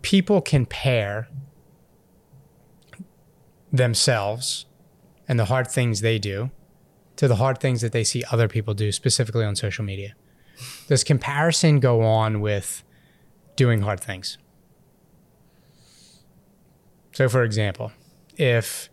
people 0.00 0.40
compare 0.40 1.28
themselves 3.72 4.66
and 5.28 5.38
the 5.38 5.46
hard 5.46 5.68
things 5.70 6.00
they 6.00 6.18
do 6.18 6.50
to 7.16 7.28
the 7.28 7.36
hard 7.36 7.58
things 7.58 7.80
that 7.82 7.92
they 7.92 8.04
see 8.04 8.24
other 8.30 8.48
people 8.48 8.74
do, 8.74 8.92
specifically 8.92 9.44
on 9.44 9.56
social 9.56 9.84
media? 9.84 10.14
Does 10.88 11.04
comparison 11.04 11.80
go 11.80 12.02
on 12.02 12.40
with 12.40 12.84
doing 13.56 13.82
hard 13.82 14.00
things? 14.00 14.38
So, 17.12 17.28
for 17.28 17.42
example, 17.42 17.92
if 18.36 18.88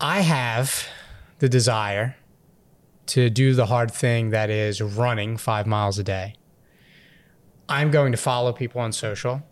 I 0.00 0.20
have 0.20 0.88
the 1.38 1.48
desire 1.48 2.16
to 3.10 3.28
do 3.28 3.54
the 3.54 3.66
hard 3.66 3.90
thing 3.90 4.30
that 4.30 4.50
is 4.50 4.80
running 4.80 5.36
five 5.36 5.66
miles 5.66 5.98
a 5.98 6.04
day, 6.04 6.34
I'm 7.68 7.90
going 7.90 8.12
to 8.12 8.18
follow 8.18 8.52
people 8.52 8.80
on 8.80 8.92
social 8.92 9.42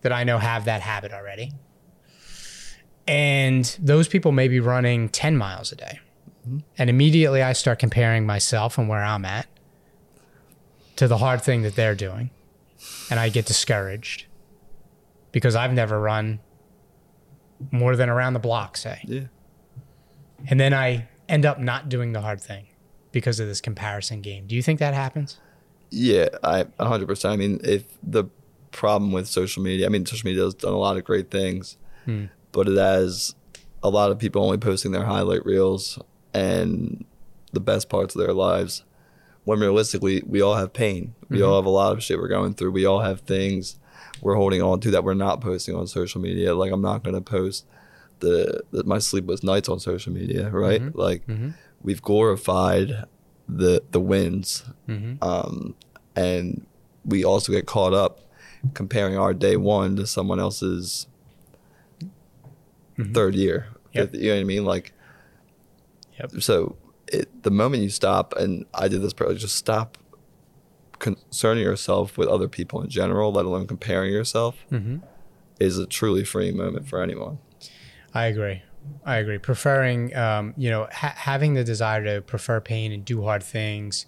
that 0.00 0.12
I 0.12 0.24
know 0.24 0.38
have 0.38 0.64
that 0.64 0.80
habit 0.80 1.12
already. 1.12 1.52
And 3.06 3.64
those 3.78 4.08
people 4.08 4.32
may 4.32 4.48
be 4.48 4.60
running 4.60 5.10
10 5.10 5.36
miles 5.36 5.72
a 5.72 5.76
day. 5.76 6.00
Mm-hmm. 6.48 6.58
And 6.78 6.88
immediately 6.88 7.42
I 7.42 7.52
start 7.52 7.78
comparing 7.78 8.24
myself 8.24 8.78
and 8.78 8.88
where 8.88 9.04
I'm 9.04 9.26
at 9.26 9.46
to 10.96 11.06
the 11.06 11.18
hard 11.18 11.42
thing 11.42 11.60
that 11.62 11.76
they're 11.76 11.94
doing. 11.94 12.30
And 13.10 13.20
I 13.20 13.28
get 13.28 13.44
discouraged 13.44 14.24
because 15.32 15.54
I've 15.54 15.72
never 15.74 16.00
run 16.00 16.40
more 17.70 17.94
than 17.94 18.08
around 18.08 18.32
the 18.32 18.38
block, 18.38 18.78
say. 18.78 19.00
Yeah. 19.04 19.24
And 20.48 20.58
then 20.58 20.72
I 20.72 21.08
end 21.28 21.44
up 21.44 21.60
not 21.60 21.90
doing 21.90 22.12
the 22.12 22.22
hard 22.22 22.40
thing 22.40 22.66
because 23.16 23.40
of 23.40 23.48
this 23.48 23.62
comparison 23.62 24.20
game. 24.20 24.46
Do 24.46 24.54
you 24.54 24.60
think 24.60 24.78
that 24.78 24.92
happens? 24.92 25.38
Yeah, 25.88 26.28
I 26.44 26.64
100%. 26.64 27.30
I 27.30 27.36
mean, 27.36 27.58
if 27.64 27.84
the 28.02 28.24
problem 28.72 29.10
with 29.10 29.26
social 29.26 29.62
media, 29.62 29.86
I 29.86 29.88
mean, 29.88 30.04
social 30.04 30.28
media 30.28 30.44
has 30.44 30.52
done 30.52 30.74
a 30.74 30.76
lot 30.76 30.98
of 30.98 31.04
great 31.04 31.30
things, 31.30 31.78
Hmm. 32.04 32.26
but 32.52 32.68
it 32.68 32.76
has 32.76 33.34
a 33.82 33.88
lot 33.88 34.10
of 34.10 34.18
people 34.18 34.44
only 34.44 34.58
posting 34.58 34.92
their 34.92 35.06
highlight 35.06 35.46
reels 35.46 35.98
and 36.34 37.06
the 37.54 37.60
best 37.60 37.88
parts 37.88 38.14
of 38.14 38.20
their 38.20 38.34
lives. 38.34 38.84
When 39.44 39.60
realistically, 39.60 40.22
we 40.26 40.42
all 40.42 40.56
have 40.56 40.74
pain. 40.74 41.14
We 41.30 41.38
mm-hmm. 41.38 41.48
all 41.48 41.56
have 41.56 41.64
a 41.64 41.70
lot 41.70 41.92
of 41.92 42.02
shit 42.02 42.18
we're 42.18 42.28
going 42.28 42.52
through. 42.52 42.72
We 42.72 42.84
all 42.84 43.00
have 43.00 43.20
things 43.20 43.78
we're 44.20 44.34
holding 44.34 44.60
on 44.60 44.80
to 44.80 44.90
that 44.90 45.04
we're 45.04 45.14
not 45.14 45.40
posting 45.40 45.74
on 45.74 45.86
social 45.86 46.20
media. 46.20 46.54
Like, 46.54 46.70
I'm 46.70 46.82
not 46.82 47.02
going 47.02 47.14
to 47.14 47.22
post 47.22 47.64
the, 48.18 48.62
the 48.72 48.84
my 48.84 48.98
sleepless 48.98 49.42
nights 49.42 49.70
on 49.70 49.80
social 49.80 50.12
media, 50.12 50.50
right? 50.50 50.82
Mm-hmm. 50.82 50.98
Like, 50.98 51.26
mm-hmm. 51.26 51.52
We've 51.86 52.02
glorified 52.02 53.04
the 53.48 53.82
the 53.92 54.00
wins 54.00 54.64
mm-hmm. 54.86 55.22
um, 55.24 55.74
and 56.14 56.66
we 57.04 57.24
also 57.24 57.52
get 57.52 57.64
caught 57.64 57.94
up 57.94 58.20
comparing 58.74 59.16
our 59.16 59.32
day 59.32 59.56
one 59.56 59.96
to 59.96 60.06
someone 60.06 60.40
else's 60.40 61.06
mm-hmm. 62.98 63.12
third 63.12 63.34
year. 63.34 63.68
Yep. 63.92 64.14
You 64.14 64.28
know 64.28 64.34
what 64.34 64.40
I 64.40 64.44
mean? 64.44 64.64
Like, 64.64 64.92
Yep. 66.18 66.42
so 66.42 66.76
it, 67.08 67.42
the 67.42 67.50
moment 67.50 67.82
you 67.82 67.90
stop, 67.90 68.34
and 68.36 68.66
I 68.74 68.88
did 68.88 69.02
this, 69.02 69.12
probably 69.12 69.36
just 69.36 69.56
stop 69.56 69.98
concerning 70.98 71.62
yourself 71.62 72.18
with 72.18 72.28
other 72.28 72.48
people 72.48 72.82
in 72.82 72.88
general, 72.88 73.32
let 73.32 73.44
alone 73.44 73.66
comparing 73.66 74.12
yourself, 74.12 74.56
mm-hmm. 74.72 74.98
is 75.60 75.78
a 75.78 75.86
truly 75.86 76.24
freeing 76.24 76.56
moment 76.56 76.88
for 76.88 77.02
anyone. 77.02 77.38
I 78.12 78.26
agree. 78.26 78.62
I 79.04 79.16
agree. 79.16 79.38
Preferring, 79.38 80.14
um, 80.16 80.54
you 80.56 80.70
know, 80.70 80.88
ha- 80.92 81.14
having 81.16 81.54
the 81.54 81.64
desire 81.64 82.02
to 82.04 82.22
prefer 82.22 82.60
pain 82.60 82.92
and 82.92 83.04
do 83.04 83.22
hard 83.22 83.42
things, 83.42 84.06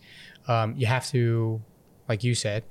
um, 0.48 0.74
you 0.76 0.86
have 0.86 1.06
to, 1.10 1.62
like 2.08 2.24
you 2.24 2.34
said, 2.34 2.64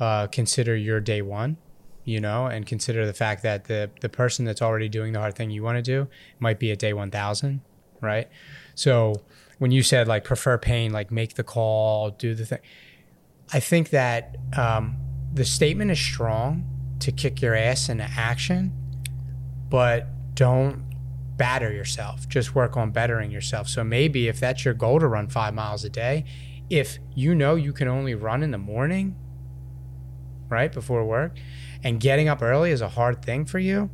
uh, 0.00 0.26
consider 0.28 0.76
your 0.76 1.00
day 1.00 1.22
one, 1.22 1.56
you 2.04 2.20
know, 2.20 2.46
and 2.46 2.66
consider 2.66 3.06
the 3.06 3.12
fact 3.12 3.42
that 3.42 3.64
the 3.64 3.90
the 4.00 4.08
person 4.08 4.44
that's 4.44 4.62
already 4.62 4.88
doing 4.88 5.12
the 5.12 5.20
hard 5.20 5.34
thing 5.34 5.50
you 5.50 5.62
want 5.62 5.76
to 5.76 5.82
do 5.82 6.08
might 6.38 6.58
be 6.58 6.70
at 6.70 6.78
day 6.78 6.92
one 6.92 7.10
thousand, 7.10 7.60
right? 8.00 8.28
So 8.74 9.14
when 9.58 9.70
you 9.70 9.82
said 9.82 10.08
like 10.08 10.24
prefer 10.24 10.58
pain, 10.58 10.92
like 10.92 11.10
make 11.10 11.34
the 11.34 11.44
call, 11.44 12.10
do 12.10 12.34
the 12.34 12.46
thing, 12.46 12.60
I 13.52 13.60
think 13.60 13.90
that 13.90 14.36
um, 14.56 14.96
the 15.32 15.44
statement 15.44 15.90
is 15.90 15.98
strong 15.98 16.64
to 17.00 17.12
kick 17.12 17.42
your 17.42 17.54
ass 17.54 17.88
into 17.88 18.08
action, 18.16 18.72
but 19.68 20.06
don't 20.34 20.83
batter 21.36 21.72
yourself. 21.72 22.28
Just 22.28 22.54
work 22.54 22.76
on 22.76 22.90
bettering 22.90 23.30
yourself. 23.30 23.68
So 23.68 23.84
maybe 23.84 24.28
if 24.28 24.40
that's 24.40 24.64
your 24.64 24.74
goal 24.74 25.00
to 25.00 25.06
run 25.06 25.28
five 25.28 25.54
miles 25.54 25.84
a 25.84 25.90
day, 25.90 26.24
if 26.70 26.98
you 27.14 27.34
know 27.34 27.54
you 27.54 27.72
can 27.72 27.88
only 27.88 28.14
run 28.14 28.42
in 28.42 28.50
the 28.50 28.58
morning, 28.58 29.16
right 30.48 30.72
before 30.72 31.04
work, 31.04 31.36
and 31.82 32.00
getting 32.00 32.28
up 32.28 32.42
early 32.42 32.70
is 32.70 32.80
a 32.80 32.88
hard 32.90 33.22
thing 33.24 33.44
for 33.44 33.58
you, 33.58 33.90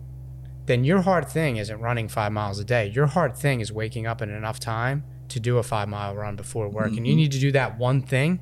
then 0.66 0.84
your 0.84 1.02
hard 1.02 1.28
thing 1.28 1.56
isn't 1.56 1.80
running 1.80 2.08
five 2.08 2.32
miles 2.32 2.58
a 2.58 2.64
day. 2.64 2.86
Your 2.88 3.06
hard 3.06 3.36
thing 3.36 3.60
is 3.60 3.72
waking 3.72 4.06
up 4.06 4.22
in 4.22 4.30
enough 4.30 4.60
time 4.60 5.04
to 5.28 5.40
do 5.40 5.58
a 5.58 5.62
five 5.62 5.88
mile 5.88 6.14
run 6.14 6.36
before 6.36 6.68
work. 6.68 6.88
And 6.88 7.06
you 7.06 7.12
mm-hmm. 7.12 7.16
need 7.16 7.32
to 7.32 7.40
do 7.40 7.52
that 7.52 7.78
one 7.78 8.02
thing, 8.02 8.40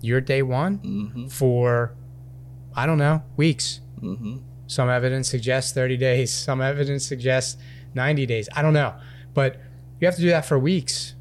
your 0.00 0.20
day 0.20 0.42
one, 0.42 0.78
mm-hmm. 0.78 1.26
for, 1.28 1.94
I 2.74 2.86
don't 2.86 2.98
know, 2.98 3.22
weeks. 3.36 3.80
Mm-hmm. 4.00 4.38
Some 4.66 4.88
evidence 4.88 5.28
suggests 5.28 5.72
30 5.72 5.96
days. 5.96 6.32
Some 6.48 6.60
evidence 6.60 7.06
suggests 7.06 7.60
90 7.94 8.26
days. 8.26 8.48
I 8.54 8.62
don't 8.62 8.72
know. 8.72 8.94
But 9.34 9.56
you 10.00 10.06
have 10.06 10.14
to 10.16 10.20
do 10.20 10.28
that 10.28 10.44
for 10.44 10.58
weeks 10.58 11.14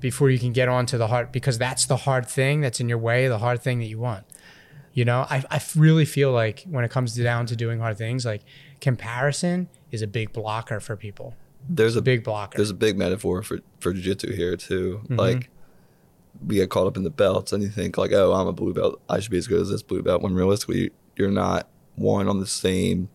before 0.00 0.30
you 0.30 0.38
can 0.38 0.52
get 0.52 0.68
on 0.68 0.86
to 0.86 0.98
the 0.98 1.06
hard, 1.08 1.30
because 1.32 1.58
that's 1.58 1.86
the 1.86 1.96
hard 1.98 2.26
thing 2.26 2.60
that's 2.62 2.80
in 2.80 2.88
your 2.88 2.98
way, 2.98 3.28
the 3.28 3.38
hard 3.38 3.60
thing 3.62 3.78
that 3.80 3.86
you 3.86 3.98
want. 3.98 4.24
You 4.92 5.04
know, 5.04 5.26
I, 5.30 5.44
I 5.50 5.60
really 5.76 6.04
feel 6.04 6.32
like 6.32 6.64
when 6.68 6.84
it 6.84 6.90
comes 6.90 7.14
down 7.14 7.46
to 7.46 7.56
doing 7.56 7.78
hard 7.80 7.96
things, 7.98 8.24
like 8.24 8.42
comparison 8.80 9.68
is 9.90 10.02
a 10.02 10.06
big 10.06 10.32
blocker 10.32 10.80
for 10.80 10.96
people. 10.96 11.34
There's 11.68 11.94
a 11.94 12.02
Big 12.02 12.24
blocker. 12.24 12.56
there's 12.56 12.70
a 12.70 12.74
big 12.74 12.96
metaphor 12.96 13.42
for 13.42 13.58
for 13.80 13.92
jiu-jitsu 13.92 14.34
here 14.34 14.56
too 14.56 15.00
Mm-hmm. 15.04 15.16
like 15.16 15.50
we 16.46 16.54
get 16.56 16.70
caught 16.70 16.86
up 16.86 16.96
in 16.96 17.02
the 17.02 17.10
belts 17.10 17.52
and 17.52 17.62
you 17.62 17.68
think 17.68 17.98
like 17.98 18.12
oh 18.12 18.32
i'm 18.32 18.46
a 18.46 18.52
blue 18.52 18.72
belt 18.72 18.98
i 19.10 19.20
should 19.20 19.30
be 19.30 19.36
as 19.36 19.46
good 19.46 19.60
as 19.60 19.68
this 19.68 19.82
blue 19.82 20.02
belt 20.02 20.22
when 20.22 20.34
realistically 20.34 20.90
you're 21.16 21.30
not 21.30 21.68
one 21.96 22.28
on 22.28 22.40
the 22.40 22.46
same 22.46 23.10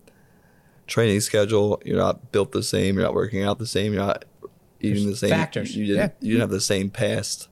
training 0.87 1.19
schedule 1.19 1.81
you're 1.85 1.97
not 1.97 2.31
built 2.31 2.51
the 2.51 2.63
same 2.63 2.95
you're 2.95 3.03
not 3.03 3.13
working 3.13 3.43
out 3.43 3.59
the 3.59 3.65
same 3.67 3.93
you're 3.93 4.05
not 4.05 4.25
eating 4.79 5.05
There's 5.05 5.19
the 5.19 5.27
same 5.27 5.37
factors, 5.37 5.75
you, 5.75 5.85
didn't 5.85 5.99
yeah. 6.19 6.27
you 6.27 6.33
didn't 6.33 6.41
have 6.41 6.49
the 6.51 6.61
same 6.61 6.89
past 6.89 7.49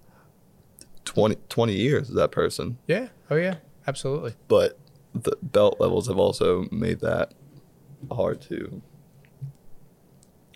20, 1.05 1.35
20 1.49 1.73
years 1.73 2.09
as 2.09 2.15
that 2.15 2.31
person 2.31 2.77
yeah. 2.87 3.07
Oh, 3.29 3.35
yeah. 3.35 3.55
Absolutely. 3.87 4.35
but 4.47 4.77
the 5.13 5.35
belt 5.41 5.79
levels 5.79 6.07
have 6.07 6.17
also 6.17 6.67
made 6.71 6.99
that 7.01 7.33
hard 8.11 8.41
to 8.41 8.81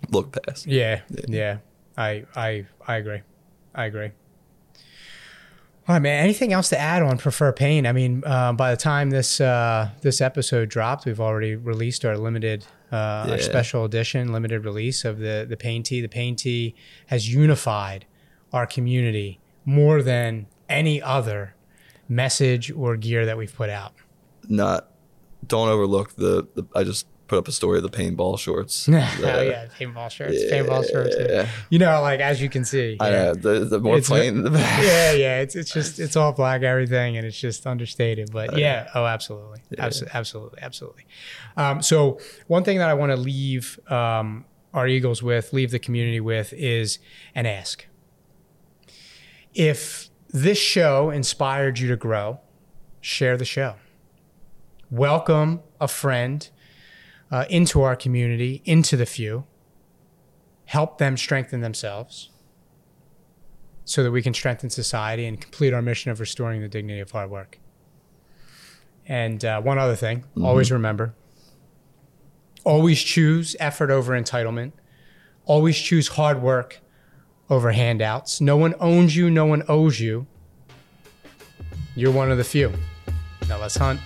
look 0.10 0.38
past 0.44 0.66
Yeah, 0.68 1.02
yeah. 1.28 1.58
I 1.98 2.26
I 2.36 2.66
I 2.88 2.96
agree. 2.98 3.22
I 3.74 3.86
agree. 3.86 4.12
All 5.88 5.96
right, 5.96 6.02
man. 6.02 6.22
Anything 6.22 6.52
else 6.52 6.68
to 6.70 6.78
add 6.78 7.02
on 7.02 7.18
prefer 7.18 7.54
pain? 7.54 7.88
I 7.88 7.94
mean, 7.94 8.22
uh, 8.26 8.52
by 8.52 8.72
the 8.72 8.78
time 8.78 9.10
this 9.10 9.40
uh, 9.40 9.90
this 10.02 10.20
episode 10.20 10.68
dropped, 10.68 11.06
we've 11.06 11.22
already 11.22 11.56
released 11.56 12.04
our 12.04 12.18
limited, 12.18 12.66
uh, 12.92 13.28
our 13.30 13.38
special 13.38 13.86
edition, 13.86 14.34
limited 14.34 14.66
release 14.66 15.06
of 15.06 15.20
the 15.20 15.46
the 15.48 15.56
pain 15.56 15.84
tee. 15.84 16.02
The 16.02 16.10
pain 16.10 16.36
tee 16.36 16.76
has 17.06 17.34
unified 17.34 18.06
our 18.52 18.68
community 18.68 19.40
more 19.64 20.02
than 20.02 20.48
any 20.68 21.02
other 21.02 21.56
message 22.10 22.70
or 22.70 22.98
gear 22.98 23.26
that 23.26 23.38
we've 23.38 23.56
put 23.56 23.70
out. 23.70 23.94
not 24.50 24.92
don't 25.46 25.70
overlook 25.70 26.16
the, 26.16 26.48
the 26.56 26.66
I 26.76 26.84
just 26.84 27.06
put 27.28 27.38
up 27.38 27.48
a 27.48 27.52
story 27.52 27.78
of 27.78 27.84
the 27.84 27.90
paintball 27.90 28.40
shorts. 28.40 28.88
oh 28.90 28.92
yeah, 28.92 29.68
paintball 29.80 30.10
shirts, 30.10 30.44
paintball 30.46 30.90
shirts. 30.90 31.16
Yeah. 31.20 31.48
You 31.70 31.80
know, 31.80 32.02
like 32.02 32.20
as 32.20 32.42
you 32.42 32.50
can 32.50 32.66
see, 32.66 32.98
I 33.00 33.10
yeah. 33.10 33.16
know 33.16 33.34
the, 33.34 33.60
the 33.66 33.80
more 33.80 34.00
plain 34.02 34.44
the 34.44 34.52
better. 34.52 34.84
yeah, 34.86 35.12
yeah. 35.12 35.40
It's 35.42 35.56
it's 35.56 35.72
just 35.72 36.00
it's 36.00 36.16
all 36.16 36.32
black 36.32 36.64
everything, 36.64 37.18
and 37.18 37.26
it's 37.26 37.40
just 37.40 37.68
understated. 37.68 38.32
But 38.32 38.58
yeah, 38.58 38.90
oh, 38.96 39.06
absolutely, 39.06 39.62
Abso- 39.78 40.10
absolutely, 40.14 40.62
absolutely. 40.62 41.06
Um, 41.56 41.82
so 41.82 42.20
one 42.48 42.64
thing 42.64 42.78
that 42.78 42.90
I 42.90 42.94
want 42.94 43.12
to 43.12 43.18
leave 43.18 43.80
um, 43.90 44.46
our 44.74 44.88
Eagles 44.88 45.22
with, 45.22 45.54
leave 45.54 45.72
the 45.72 45.80
community 45.80 46.20
with, 46.20 46.54
is 46.54 47.00
an 47.36 47.46
ask. 47.46 47.86
If 49.54 50.10
this 50.30 50.60
show 50.60 51.10
inspired 51.10 51.80
you 51.80 51.88
to 51.90 51.96
grow, 51.96 52.40
share 53.02 53.38
the 53.38 53.46
show. 53.46 53.76
Welcome 54.90 55.62
a 55.82 55.88
friend 55.88 56.50
uh, 57.32 57.46
into 57.50 57.82
our 57.82 57.96
community, 57.96 58.62
into 58.66 58.98
the 58.98 59.06
few. 59.06 59.46
Help 60.66 60.98
them 60.98 61.16
strengthen 61.16 61.62
themselves 61.62 62.30
so 63.86 64.04
that 64.04 64.12
we 64.12 64.22
can 64.22 64.34
strengthen 64.34 64.70
society 64.70 65.26
and 65.26 65.40
complete 65.40 65.74
our 65.74 65.82
mission 65.82 66.12
of 66.12 66.20
restoring 66.20 66.62
the 66.62 66.68
dignity 66.68 67.00
of 67.00 67.12
hard 67.12 67.30
work. 67.30 67.58
And 69.06 69.44
uh, 69.46 69.62
one 69.62 69.78
other 69.78 69.96
thing, 69.96 70.26
always 70.42 70.72
remember 70.72 71.16
always 72.68 73.02
choose 73.02 73.56
effort 73.62 73.90
over 73.90 74.12
entitlement, 74.12 74.74
always 75.46 75.78
choose 75.78 76.10
hard 76.10 76.42
work 76.42 76.82
over 77.50 77.72
handouts. 77.72 78.42
No 78.42 78.58
one 78.58 78.76
owns 78.82 79.16
you, 79.16 79.32
no 79.32 79.46
one 79.46 79.64
owes 79.70 80.02
you. 80.02 80.28
You're 81.96 82.12
one 82.12 82.30
of 82.30 82.38
the 82.38 82.44
few. 82.44 82.74
Now 83.48 83.60
let's 83.60 83.78
hunt. 83.78 84.02